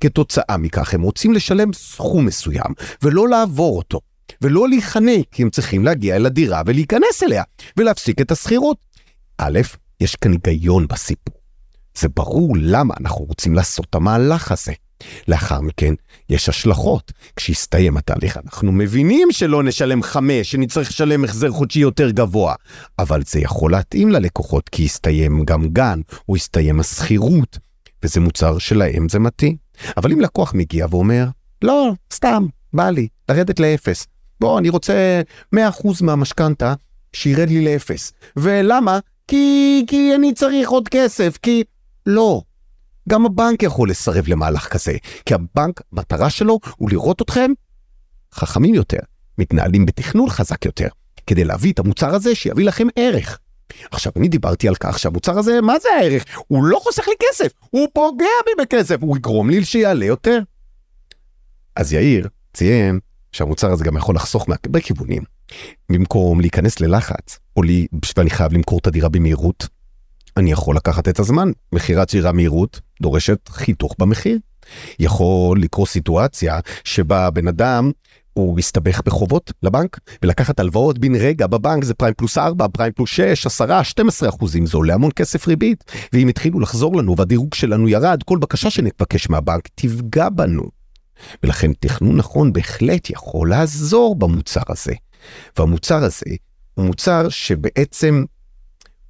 כתוצאה 0.00 0.56
מכך 0.58 0.94
הם 0.94 1.02
רוצים 1.02 1.32
לשלם 1.32 1.72
סכום 1.72 2.26
מסוים 2.26 2.72
ולא 3.02 3.28
לעבור 3.28 3.76
אותו. 3.76 4.00
ולא 4.42 4.68
להיחנק, 4.68 5.26
כי 5.30 5.42
הם 5.42 5.50
צריכים 5.50 5.84
להגיע 5.84 6.16
אל 6.16 6.26
הדירה 6.26 6.62
ולהיכנס 6.66 7.22
אליה, 7.22 7.42
ולהפסיק 7.76 8.20
את 8.20 8.30
השכירות. 8.30 8.76
א', 9.38 9.60
יש 10.00 10.16
כאן 10.16 10.32
היגיון 10.32 10.86
בסיפור. 10.88 11.34
זה 11.98 12.08
ברור 12.08 12.56
למה 12.60 12.94
אנחנו 13.00 13.24
רוצים 13.24 13.54
לעשות 13.54 13.86
את 13.90 13.94
המהלך 13.94 14.52
הזה. 14.52 14.72
לאחר 15.28 15.60
מכן, 15.60 15.94
יש 16.30 16.48
השלכות. 16.48 17.12
כשיסתיים 17.36 17.96
התהליך, 17.96 18.36
אנחנו 18.44 18.72
מבינים 18.72 19.28
שלא 19.30 19.62
נשלם 19.62 20.02
חמש, 20.02 20.50
שנצטרך 20.50 20.88
לשלם 20.88 21.24
החזר 21.24 21.50
חודשי 21.50 21.80
יותר 21.80 22.10
גבוה. 22.10 22.54
אבל 22.98 23.22
זה 23.26 23.40
יכול 23.40 23.72
להתאים 23.72 24.10
ללקוחות, 24.10 24.68
כי 24.68 24.82
יסתיים 24.82 25.44
גם 25.44 25.68
גן, 25.68 26.00
או 26.28 26.36
יסתיים 26.36 26.80
השכירות, 26.80 27.58
וזה 28.02 28.20
מוצר 28.20 28.58
שלהם 28.58 29.08
זה 29.08 29.18
מתאים. 29.18 29.56
אבל 29.96 30.12
אם 30.12 30.20
לקוח 30.20 30.54
מגיע 30.54 30.86
ואומר, 30.90 31.26
לא, 31.62 31.92
סתם, 32.12 32.46
בא 32.72 32.90
לי, 32.90 33.08
לרדת 33.28 33.60
לאפס. 33.60 34.06
בוא, 34.40 34.58
אני 34.58 34.68
רוצה 34.68 35.20
100% 35.54 35.58
מהמשכנתה 36.00 36.74
שירד 37.12 37.48
לי 37.48 37.64
לאפס. 37.64 38.12
ולמה? 38.36 38.98
כי, 39.28 39.84
כי 39.86 40.14
אני 40.14 40.34
צריך 40.34 40.68
עוד 40.68 40.88
כסף, 40.88 41.38
כי... 41.42 41.64
לא. 42.06 42.42
גם 43.08 43.26
הבנק 43.26 43.62
יכול 43.62 43.90
לסרב 43.90 44.24
למהלך 44.28 44.68
כזה, 44.68 44.92
כי 45.26 45.34
הבנק, 45.34 45.80
מטרה 45.92 46.30
שלו 46.30 46.58
הוא 46.76 46.90
לראות 46.90 47.22
אתכם 47.22 47.50
חכמים 48.32 48.74
יותר, 48.74 48.98
מתנהלים 49.38 49.86
בתכנון 49.86 50.30
חזק 50.30 50.64
יותר, 50.64 50.88
כדי 51.26 51.44
להביא 51.44 51.72
את 51.72 51.78
המוצר 51.78 52.14
הזה 52.14 52.34
שיביא 52.34 52.64
לכם 52.64 52.86
ערך. 52.96 53.38
עכשיו, 53.90 54.12
אני 54.16 54.28
דיברתי 54.28 54.68
על 54.68 54.74
כך 54.80 54.98
שהמוצר 54.98 55.38
הזה, 55.38 55.60
מה 55.60 55.78
זה 55.78 55.88
הערך? 56.00 56.24
הוא 56.46 56.64
לא 56.64 56.78
חוסך 56.82 57.08
לי 57.08 57.14
כסף, 57.28 57.52
הוא 57.70 57.88
פוגע 57.92 58.26
בי 58.46 58.62
בכסף, 58.62 58.96
הוא 59.00 59.16
יגרום 59.16 59.50
לי 59.50 59.64
שיעלה 59.64 60.04
יותר. 60.04 60.38
אז 61.76 61.92
יאיר 61.92 62.28
ציין 62.54 62.98
שהמוצר 63.32 63.72
הזה 63.72 63.84
גם 63.84 63.96
יכול 63.96 64.14
לחסוך 64.14 64.48
מהרבה 64.48 64.80
כיוונים. 64.80 65.22
במקום 65.92 66.40
להיכנס 66.40 66.80
ללחץ, 66.80 67.38
או 67.56 67.62
לי, 67.62 67.86
ואני 68.16 68.30
חייב 68.30 68.52
למכור 68.52 68.78
את 68.78 68.86
הדירה 68.86 69.08
במהירות, 69.08 69.68
אני 70.38 70.52
יכול 70.52 70.76
לקחת 70.76 71.08
את 71.08 71.18
הזמן. 71.18 71.50
מכירת 71.72 72.08
שירה 72.08 72.32
מהירות 72.32 72.80
דורשת 73.02 73.48
חיתוך 73.48 73.94
במחיר. 73.98 74.38
יכול 74.98 75.60
לקרוא 75.62 75.86
סיטואציה 75.86 76.60
שבה 76.84 77.30
בן 77.30 77.48
אדם 77.48 77.90
הוא 78.32 78.56
מסתבך 78.56 79.00
בחובות 79.04 79.52
לבנק 79.62 79.98
ולקחת 80.22 80.60
הלוואות 80.60 80.98
בן 80.98 81.14
רגע 81.14 81.46
בבנק 81.46 81.84
זה 81.84 81.94
פריים 81.94 82.14
פלוס 82.14 82.38
4, 82.38 82.68
פריים 82.68 82.92
פלוס 82.92 83.10
6, 83.10 83.46
10, 83.46 83.82
12 83.82 84.28
אחוזים, 84.28 84.66
זה 84.66 84.76
עולה 84.76 84.94
המון 84.94 85.10
כסף 85.16 85.48
ריבית. 85.48 85.84
ואם 86.12 86.28
התחילו 86.28 86.60
לחזור 86.60 86.96
לנו 86.96 87.16
והדירוג 87.16 87.54
שלנו 87.54 87.88
ירד, 87.88 88.22
כל 88.22 88.38
בקשה 88.38 88.70
שנתבקש 88.70 89.30
מהבנק 89.30 89.68
תפגע 89.74 90.28
בנו. 90.28 90.62
ולכן 91.42 91.72
תכנון 91.72 92.16
נכון 92.16 92.52
בהחלט 92.52 93.10
יכול 93.10 93.50
לעזור 93.50 94.16
במוצר 94.16 94.62
הזה. 94.68 94.92
והמוצר 95.58 96.04
הזה 96.04 96.26
הוא 96.74 96.84
מוצר 96.84 97.28
שבעצם 97.28 98.24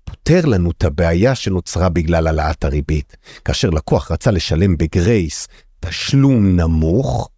פותר 0.08 0.46
לנו 0.46 0.70
את 0.70 0.84
הבעיה 0.84 1.34
שנוצרה 1.34 1.88
בגלל 1.88 2.26
העלאת 2.26 2.64
הריבית. 2.64 3.16
כאשר 3.44 3.70
לקוח 3.70 4.10
רצה 4.10 4.30
לשלם 4.30 4.76
בגרייס 4.76 5.48
תשלום 5.80 6.60
נמוך, 6.60 7.30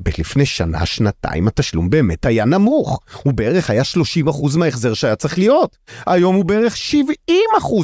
בלפני 0.00 0.46
שנה, 0.46 0.86
שנתיים, 0.86 1.48
התשלום 1.48 1.90
באמת 1.90 2.26
היה 2.26 2.44
נמוך. 2.44 3.00
הוא 3.22 3.32
בערך 3.32 3.70
היה 3.70 3.82
30% 4.28 4.58
מההחזר 4.58 4.94
שהיה 4.94 5.16
צריך 5.16 5.38
להיות. 5.38 5.78
היום 6.06 6.36
הוא 6.36 6.44
בערך 6.44 6.74
70% 7.30 7.32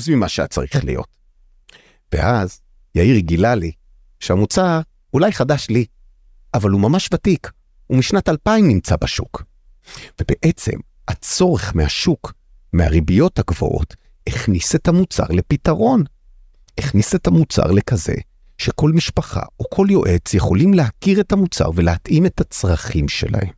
ממה 0.09 0.29
שהיה 0.29 0.49
צריך 0.49 0.85
להיות. 0.85 1.09
ואז 2.13 2.61
יאיר 2.95 3.19
גילה 3.19 3.55
לי 3.55 3.73
שהמוצר 4.21 4.81
אולי 5.15 5.33
חדש 5.33 5.67
לי, 5.71 5.85
אבל 6.55 6.71
הוא 6.71 6.81
ממש 6.81 7.09
ותיק. 7.15 7.51
הוא 7.87 7.99
משנת 7.99 8.29
2000 8.29 8.69
נמצא 8.69 8.97
בשוק. 8.97 9.43
ובעצם 10.21 10.79
הצורך 11.09 11.77
מהשוק, 11.77 12.33
מהריביות 12.73 13.39
הגבוהות, 13.39 13.95
הכניס 14.27 14.75
את 14.75 14.89
המוצר 14.89 15.27
לפתרון. 15.31 16.05
הכניס 16.79 17.15
את 17.15 17.27
המוצר 17.27 17.71
לכזה 17.71 18.15
שכל 18.59 18.93
משפחה 18.93 19.43
או 19.61 19.71
כל 19.71 19.87
יועץ 19.91 20.35
יכולים 20.35 20.75
להכיר 20.75 21.21
את 21.21 21.33
המוצר 21.33 21.71
ולהתאים 21.75 22.27
את 22.27 22.41
הצרכים 22.41 23.09
שלהם. 23.09 23.51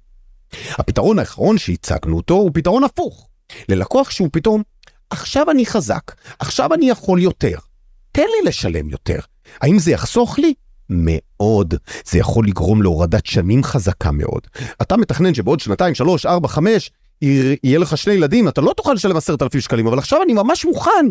הפתרון 0.70 1.18
האחרון 1.18 1.58
שהצגנו 1.58 2.16
אותו 2.16 2.34
הוא 2.34 2.50
פתרון 2.54 2.84
הפוך. 2.84 3.28
ללקוח 3.68 4.10
שהוא 4.10 4.28
פתאום, 4.32 4.62
עכשיו 5.10 5.50
אני 5.50 5.66
חזק, 5.66 6.14
עכשיו 6.38 6.74
אני 6.74 6.90
יכול 6.90 7.22
יותר, 7.22 7.58
תן 8.12 8.22
לי 8.22 8.48
לשלם 8.48 8.90
יותר. 8.90 9.18
האם 9.60 9.78
זה 9.78 9.90
יחסוך 9.90 10.38
לי? 10.38 10.54
מאוד. 10.90 11.74
זה 12.04 12.18
יכול 12.18 12.46
לגרום 12.46 12.82
להורדת 12.82 13.26
שנים 13.26 13.64
חזקה 13.64 14.10
מאוד. 14.10 14.46
אתה 14.82 14.96
מתכנן 14.96 15.34
שבעוד 15.34 15.60
שנתיים, 15.60 15.94
שלוש, 15.94 16.26
ארבע, 16.26 16.48
חמש, 16.48 16.90
יהיה 17.22 17.78
לך 17.78 17.96
שני 17.96 18.14
ילדים, 18.14 18.48
אתה 18.48 18.60
לא 18.60 18.72
תוכל 18.76 18.92
לשלם 18.92 19.16
עשרת 19.16 19.42
אלפים 19.42 19.60
שקלים, 19.60 19.86
אבל 19.86 19.98
עכשיו 19.98 20.22
אני 20.22 20.32
ממש 20.32 20.64
מוכן. 20.64 21.06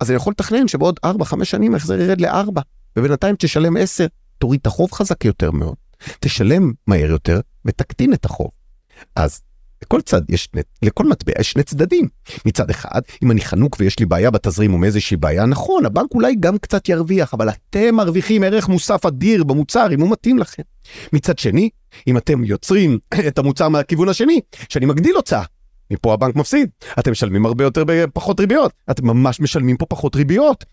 אז 0.00 0.10
אני 0.10 0.16
יכול 0.16 0.30
לתכנן 0.30 0.68
שבעוד 0.68 1.00
ארבע, 1.04 1.24
חמש 1.24 1.50
שנים 1.50 1.74
ההחזר 1.74 2.00
ירד 2.00 2.20
לארבע, 2.20 2.60
ובינתיים 2.98 3.36
תשלם 3.38 3.76
עשר, 3.76 4.06
תוריד 4.38 4.60
את 4.60 4.66
החוב 4.66 4.92
חזק 4.92 5.24
יותר 5.24 5.50
מאוד. 5.50 5.74
תשלם 6.20 6.72
מהר 6.86 7.10
יותר 7.10 7.40
ותקטין 7.64 8.12
את 8.12 8.24
החוב. 8.24 8.50
אז 9.16 9.42
לכל 9.84 10.00
צד 10.00 10.22
יש, 10.28 10.48
לכל 10.82 11.04
מטבע 11.04 11.32
יש 11.40 11.50
שני 11.50 11.62
צדדים. 11.62 12.08
מצד 12.46 12.70
אחד, 12.70 13.00
אם 13.22 13.30
אני 13.30 13.40
חנוק 13.40 13.76
ויש 13.80 13.98
לי 13.98 14.06
בעיה 14.06 14.30
בתזרים 14.30 14.72
או 14.72 14.78
מאיזושהי 14.78 15.16
בעיה, 15.16 15.46
נכון, 15.46 15.86
הבנק 15.86 16.14
אולי 16.14 16.34
גם 16.40 16.58
קצת 16.58 16.88
ירוויח, 16.88 17.34
אבל 17.34 17.48
אתם 17.48 17.94
מרוויחים 17.94 18.42
ערך 18.42 18.68
מוסף 18.68 19.06
אדיר 19.06 19.44
במוצר, 19.44 19.86
אם 19.94 20.00
הוא 20.00 20.10
מתאים 20.10 20.38
לכם. 20.38 20.62
מצד 21.12 21.38
שני, 21.38 21.70
אם 22.06 22.16
אתם 22.16 22.44
יוצרים 22.44 22.98
את 23.28 23.38
המוצר 23.38 23.68
מהכיוון 23.68 24.08
השני, 24.08 24.40
שאני 24.68 24.86
מגדיל 24.86 25.16
הוצאה, 25.16 25.42
מפה 25.90 26.14
הבנק 26.14 26.36
מפסיד. 26.36 26.70
אתם 26.98 27.10
משלמים 27.10 27.46
הרבה 27.46 27.64
יותר 27.64 27.84
פחות 28.12 28.40
ריביות. 28.40 28.72
אתם 28.90 29.06
ממש 29.06 29.40
משלמים 29.40 29.76
פה 29.76 29.86
פחות 29.86 30.16
ריביות. 30.16 30.64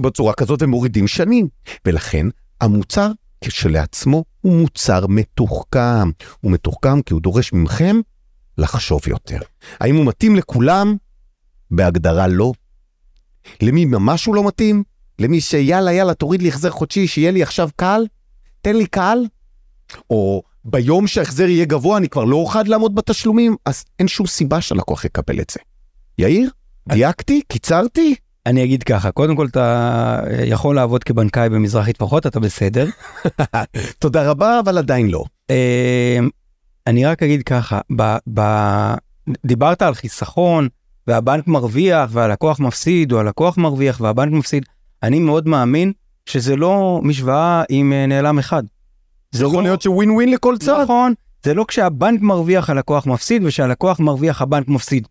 בצורה 0.00 0.34
כזאת 0.34 0.62
ומורידים 0.62 1.08
שנים. 1.08 1.48
ולכן 1.86 2.26
המוצר 2.60 3.10
כשלעצמו 3.44 4.24
הוא 4.40 4.52
מוצר 4.52 5.06
מתוחכם. 5.06 6.10
הוא 6.40 6.52
מתוחכם 6.52 7.02
כי 7.02 7.14
הוא 7.14 7.22
דורש 7.22 7.52
ממכם 7.52 8.00
לחשוב 8.58 9.00
יותר. 9.06 9.38
האם 9.80 9.96
הוא 9.96 10.06
מתאים 10.06 10.36
לכולם? 10.36 10.96
בהגדרה 11.70 12.26
לא. 12.26 12.52
למי 13.62 13.84
ממש 13.84 14.24
הוא 14.24 14.34
לא 14.34 14.46
מתאים? 14.46 14.82
למי 15.18 15.40
שיאללה 15.40 15.92
יאללה 15.92 16.14
תוריד 16.14 16.42
לי 16.42 16.48
החזר 16.48 16.70
חודשי 16.70 17.06
שיהיה 17.06 17.30
לי 17.30 17.42
עכשיו 17.42 17.68
קל? 17.76 18.06
תן 18.62 18.76
לי 18.76 18.86
קל? 18.86 19.18
או 20.10 20.42
ביום 20.64 21.06
שההחזר 21.06 21.48
יהיה 21.48 21.64
גבוה 21.64 21.98
אני 21.98 22.08
כבר 22.08 22.24
לא 22.24 22.36
אוכל 22.36 22.62
לעמוד 22.62 22.94
בתשלומים? 22.94 23.56
אז 23.66 23.84
אין 23.98 24.08
שום 24.08 24.26
סיבה 24.26 24.60
שהלקוח 24.60 25.04
יקבל 25.04 25.40
את 25.40 25.50
זה. 25.50 25.60
יאיר? 26.18 26.50
דייקתי? 26.88 27.42
קיצרתי? 27.48 28.14
אני 28.46 28.64
אגיד 28.64 28.82
ככה, 28.82 29.10
קודם 29.10 29.36
כל 29.36 29.46
אתה 29.46 30.20
יכול 30.44 30.76
לעבוד 30.76 31.04
כבנקאי 31.04 31.48
במזרחי 31.48 31.92
טפחות, 31.92 32.26
אתה 32.26 32.40
בסדר. 32.40 32.86
תודה 33.98 34.30
רבה, 34.30 34.60
אבל 34.60 34.78
עדיין 34.78 35.10
לא. 35.10 35.24
אני 36.86 37.06
רק 37.06 37.22
אגיד 37.22 37.42
ככה, 37.42 37.80
ב, 37.96 38.16
ב, 38.34 38.40
דיברת 39.46 39.82
על 39.82 39.94
חיסכון, 39.94 40.68
והבנק 41.06 41.46
מרוויח, 41.46 42.10
והלקוח 42.12 42.60
מפסיד, 42.60 43.12
או 43.12 43.20
הלקוח 43.20 43.58
מרוויח 43.58 44.00
והבנק 44.00 44.32
מפסיד. 44.32 44.64
אני 45.02 45.18
מאוד 45.18 45.48
מאמין 45.48 45.92
שזה 46.26 46.56
לא 46.56 47.00
משוואה 47.02 47.62
עם 47.68 47.92
אה, 47.92 48.06
נעלם 48.06 48.38
אחד. 48.38 48.62
זה 49.30 49.44
יכול 49.44 49.62
להיות 49.62 49.82
שווין 49.82 50.10
ווין 50.10 50.30
לכל 50.30 50.56
צד. 50.58 50.80
נכון, 50.82 51.14
זה 51.44 51.54
לא 51.54 51.64
כשהבנק 51.68 52.20
מרוויח 52.20 52.70
הלקוח 52.70 53.06
מפסיד, 53.06 53.44
וכשהלקוח 53.44 54.00
מרוויח 54.00 54.42
הבנק 54.42 54.68
מפסיד. 54.68 55.08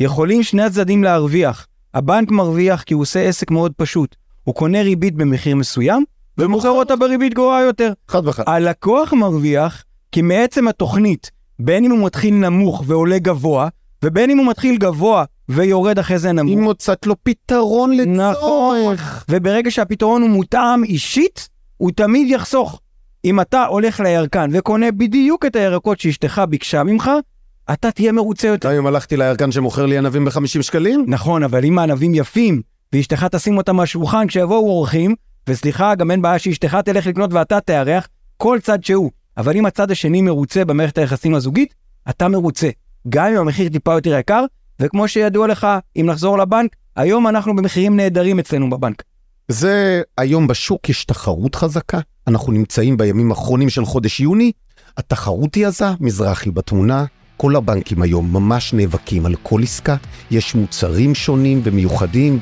יכולים 0.00 0.42
שני 0.42 0.62
הצדדים 0.62 1.04
להרוויח. 1.04 1.66
הבנק 1.94 2.30
מרוויח 2.30 2.82
כי 2.82 2.94
הוא 2.94 3.02
עושה 3.02 3.22
עסק 3.22 3.50
מאוד 3.50 3.72
פשוט. 3.76 4.16
הוא 4.44 4.54
קונה 4.54 4.82
ריבית 4.82 5.14
במחיר 5.14 5.56
מסוים, 5.56 6.04
ומוכר 6.38 6.70
אותה 6.70 6.96
בריבית 6.96 7.34
גבוהה 7.34 7.62
יותר. 7.62 7.92
חד 8.08 8.26
וחד. 8.26 8.42
הלקוח 8.46 9.12
מרוויח 9.12 9.84
כי 10.12 10.22
מעצם 10.22 10.68
התוכנית, 10.68 11.30
בין 11.58 11.84
אם 11.84 11.90
הוא 11.90 12.06
מתחיל 12.06 12.34
נמוך 12.34 12.84
ועולה 12.86 13.18
גבוה, 13.18 13.68
ובין 14.04 14.30
אם 14.30 14.38
הוא 14.38 14.46
מתחיל 14.46 14.76
גבוה 14.76 15.24
ויורד 15.48 15.98
אחרי 15.98 16.18
זה 16.18 16.32
נמוך. 16.32 16.50
היא 16.50 16.58
מוצאת 16.58 17.06
לו 17.06 17.14
פתרון 17.22 17.92
נכון. 18.00 18.78
לצורך. 18.78 19.24
וברגע 19.28 19.70
שהפתרון 19.70 20.22
הוא 20.22 20.30
מותאם 20.30 20.84
אישית, 20.84 21.48
הוא 21.76 21.90
תמיד 21.96 22.30
יחסוך. 22.30 22.80
אם 23.24 23.40
אתה 23.40 23.64
הולך 23.64 24.00
לירקן 24.00 24.50
וקונה 24.52 24.92
בדיוק 24.92 25.46
את 25.46 25.56
הירקות 25.56 26.00
שאשתך 26.00 26.42
ביקשה 26.48 26.82
ממך, 26.82 27.10
אתה 27.72 27.90
תהיה 27.90 28.12
מרוצה 28.12 28.48
יותר. 28.48 28.78
אם 28.78 28.86
הלכתי 28.86 29.16
לירקן 29.16 29.52
שמוכר 29.52 29.86
לי 29.86 29.98
ענבים 29.98 30.24
ב-50 30.24 30.62
שקלים? 30.62 31.04
נכון, 31.08 31.42
אבל 31.42 31.64
אם 31.64 31.78
הענבים 31.78 32.14
יפים, 32.14 32.62
ואשתך 32.92 33.26
תשים 33.30 33.56
אותם 33.56 33.80
על 33.80 33.84
השולחן 33.84 34.26
כשיבואו 34.26 34.68
אורחים, 34.68 35.14
וסליחה, 35.48 35.94
גם 35.94 36.10
אין 36.10 36.22
בעיה 36.22 36.38
שאשתך 36.38 36.78
תלך 36.84 37.06
לקנות 37.06 37.32
ואתה 37.32 37.60
תארח, 37.60 38.08
כל 38.36 38.58
צד 38.62 38.84
שהוא. 38.84 39.10
אבל 39.38 39.56
אם 39.56 39.66
הצד 39.66 39.90
השני 39.90 40.22
מרוצה 40.22 40.64
במערכת 40.64 40.98
היחסים 40.98 41.34
הזוגית, 41.34 41.74
אתה 42.10 42.28
מרוצה. 42.28 42.68
גם 43.08 43.26
אם 43.26 43.36
המחיר 43.36 43.68
טיפה 43.68 43.92
יותר 43.92 44.18
יקר, 44.18 44.44
וכמו 44.80 45.08
שידוע 45.08 45.46
לך, 45.46 45.66
אם 45.96 46.06
נחזור 46.06 46.38
לבנק, 46.38 46.76
היום 46.96 47.28
אנחנו 47.28 47.56
במחירים 47.56 47.96
נהדרים 47.96 48.38
אצלנו 48.38 48.70
בבנק. 48.70 49.02
זה 49.48 50.02
היום 50.18 50.46
בשוק 50.46 50.88
יש 50.88 51.04
תחרות 51.04 51.54
חזקה, 51.54 52.00
אנחנו 52.26 52.52
נמצאים 52.52 52.96
בימים 52.96 53.30
האחרונים 53.30 53.70
של 53.70 53.84
חודש 53.84 54.20
יוני, 54.20 54.52
התחרות 54.96 55.54
היא 55.54 55.66
עזה, 55.66 55.86
מזרחי 56.00 56.50
בתמונה, 56.50 57.04
כל 57.36 57.56
הבנקים 57.56 58.02
היום 58.02 58.32
ממש 58.32 58.74
נאבקים 58.74 59.26
על 59.26 59.34
כל 59.42 59.62
עסקה, 59.62 59.96
יש 60.30 60.54
מוצרים 60.54 61.14
שונים 61.14 61.60
ומיוחדים 61.64 62.38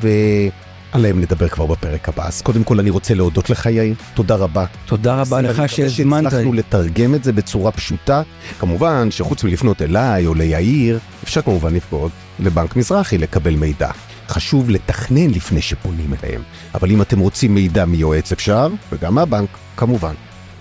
ועליהם 0.97 1.21
נדבר 1.21 1.49
כבר 1.49 1.67
בפרק 1.67 2.09
הבא. 2.09 2.27
אז 2.27 2.43
קודם 2.43 2.65
כל 2.65 2.81
אני 2.81 2.91
רוצה 2.91 3.15
להודות 3.15 3.51
לך 3.51 3.67
יאיר, 3.67 3.95
תודה 4.15 4.35
רבה. 4.35 4.65
תודה 4.87 5.21
רבה 5.21 5.41
לך 5.41 5.63
שהזמנת. 5.67 6.31
שהצלחנו 6.31 6.53
לתרגם 6.53 7.15
את 7.15 7.25
זה 7.25 7.33
בצורה 7.33 7.73
פשוטה. 7.73 8.23
כמובן 8.59 9.11
שחוץ 9.11 9.45
מלפנות 9.45 9.83
אליי 9.83 10.27
או 10.27 10.35
ליאיר, 10.35 10.99
אפשר 11.25 11.43
כמובן 11.43 11.75
לפנות 11.75 12.13
לבנק 12.39 12.77
מזרחי 12.77 13.19
לקבל 13.19 13.55
מידע. 13.55 13.91
חשוב 14.29 14.71
לתכנן 14.71 15.31
לפני 15.31 15.63
שפונים 15.63 16.15
אליהם, 16.23 16.43
אבל 16.75 16.91
אם 16.91 17.03
אתם 17.03 17.19
רוצים 17.19 17.55
מידע 17.55 17.85
מיועץ 17.85 18.33
אפשר, 18.33 18.69
וגם 18.93 19.15
מהבנק, 19.15 19.49
כמובן. 19.77 20.15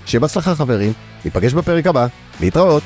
שיהיה 0.05 0.19
בהצלחה 0.19 0.55
חברים, 0.55 0.93
ניפגש 1.25 1.53
בפרק 1.53 1.87
הבא, 1.87 2.07
להתראות. 2.41 2.83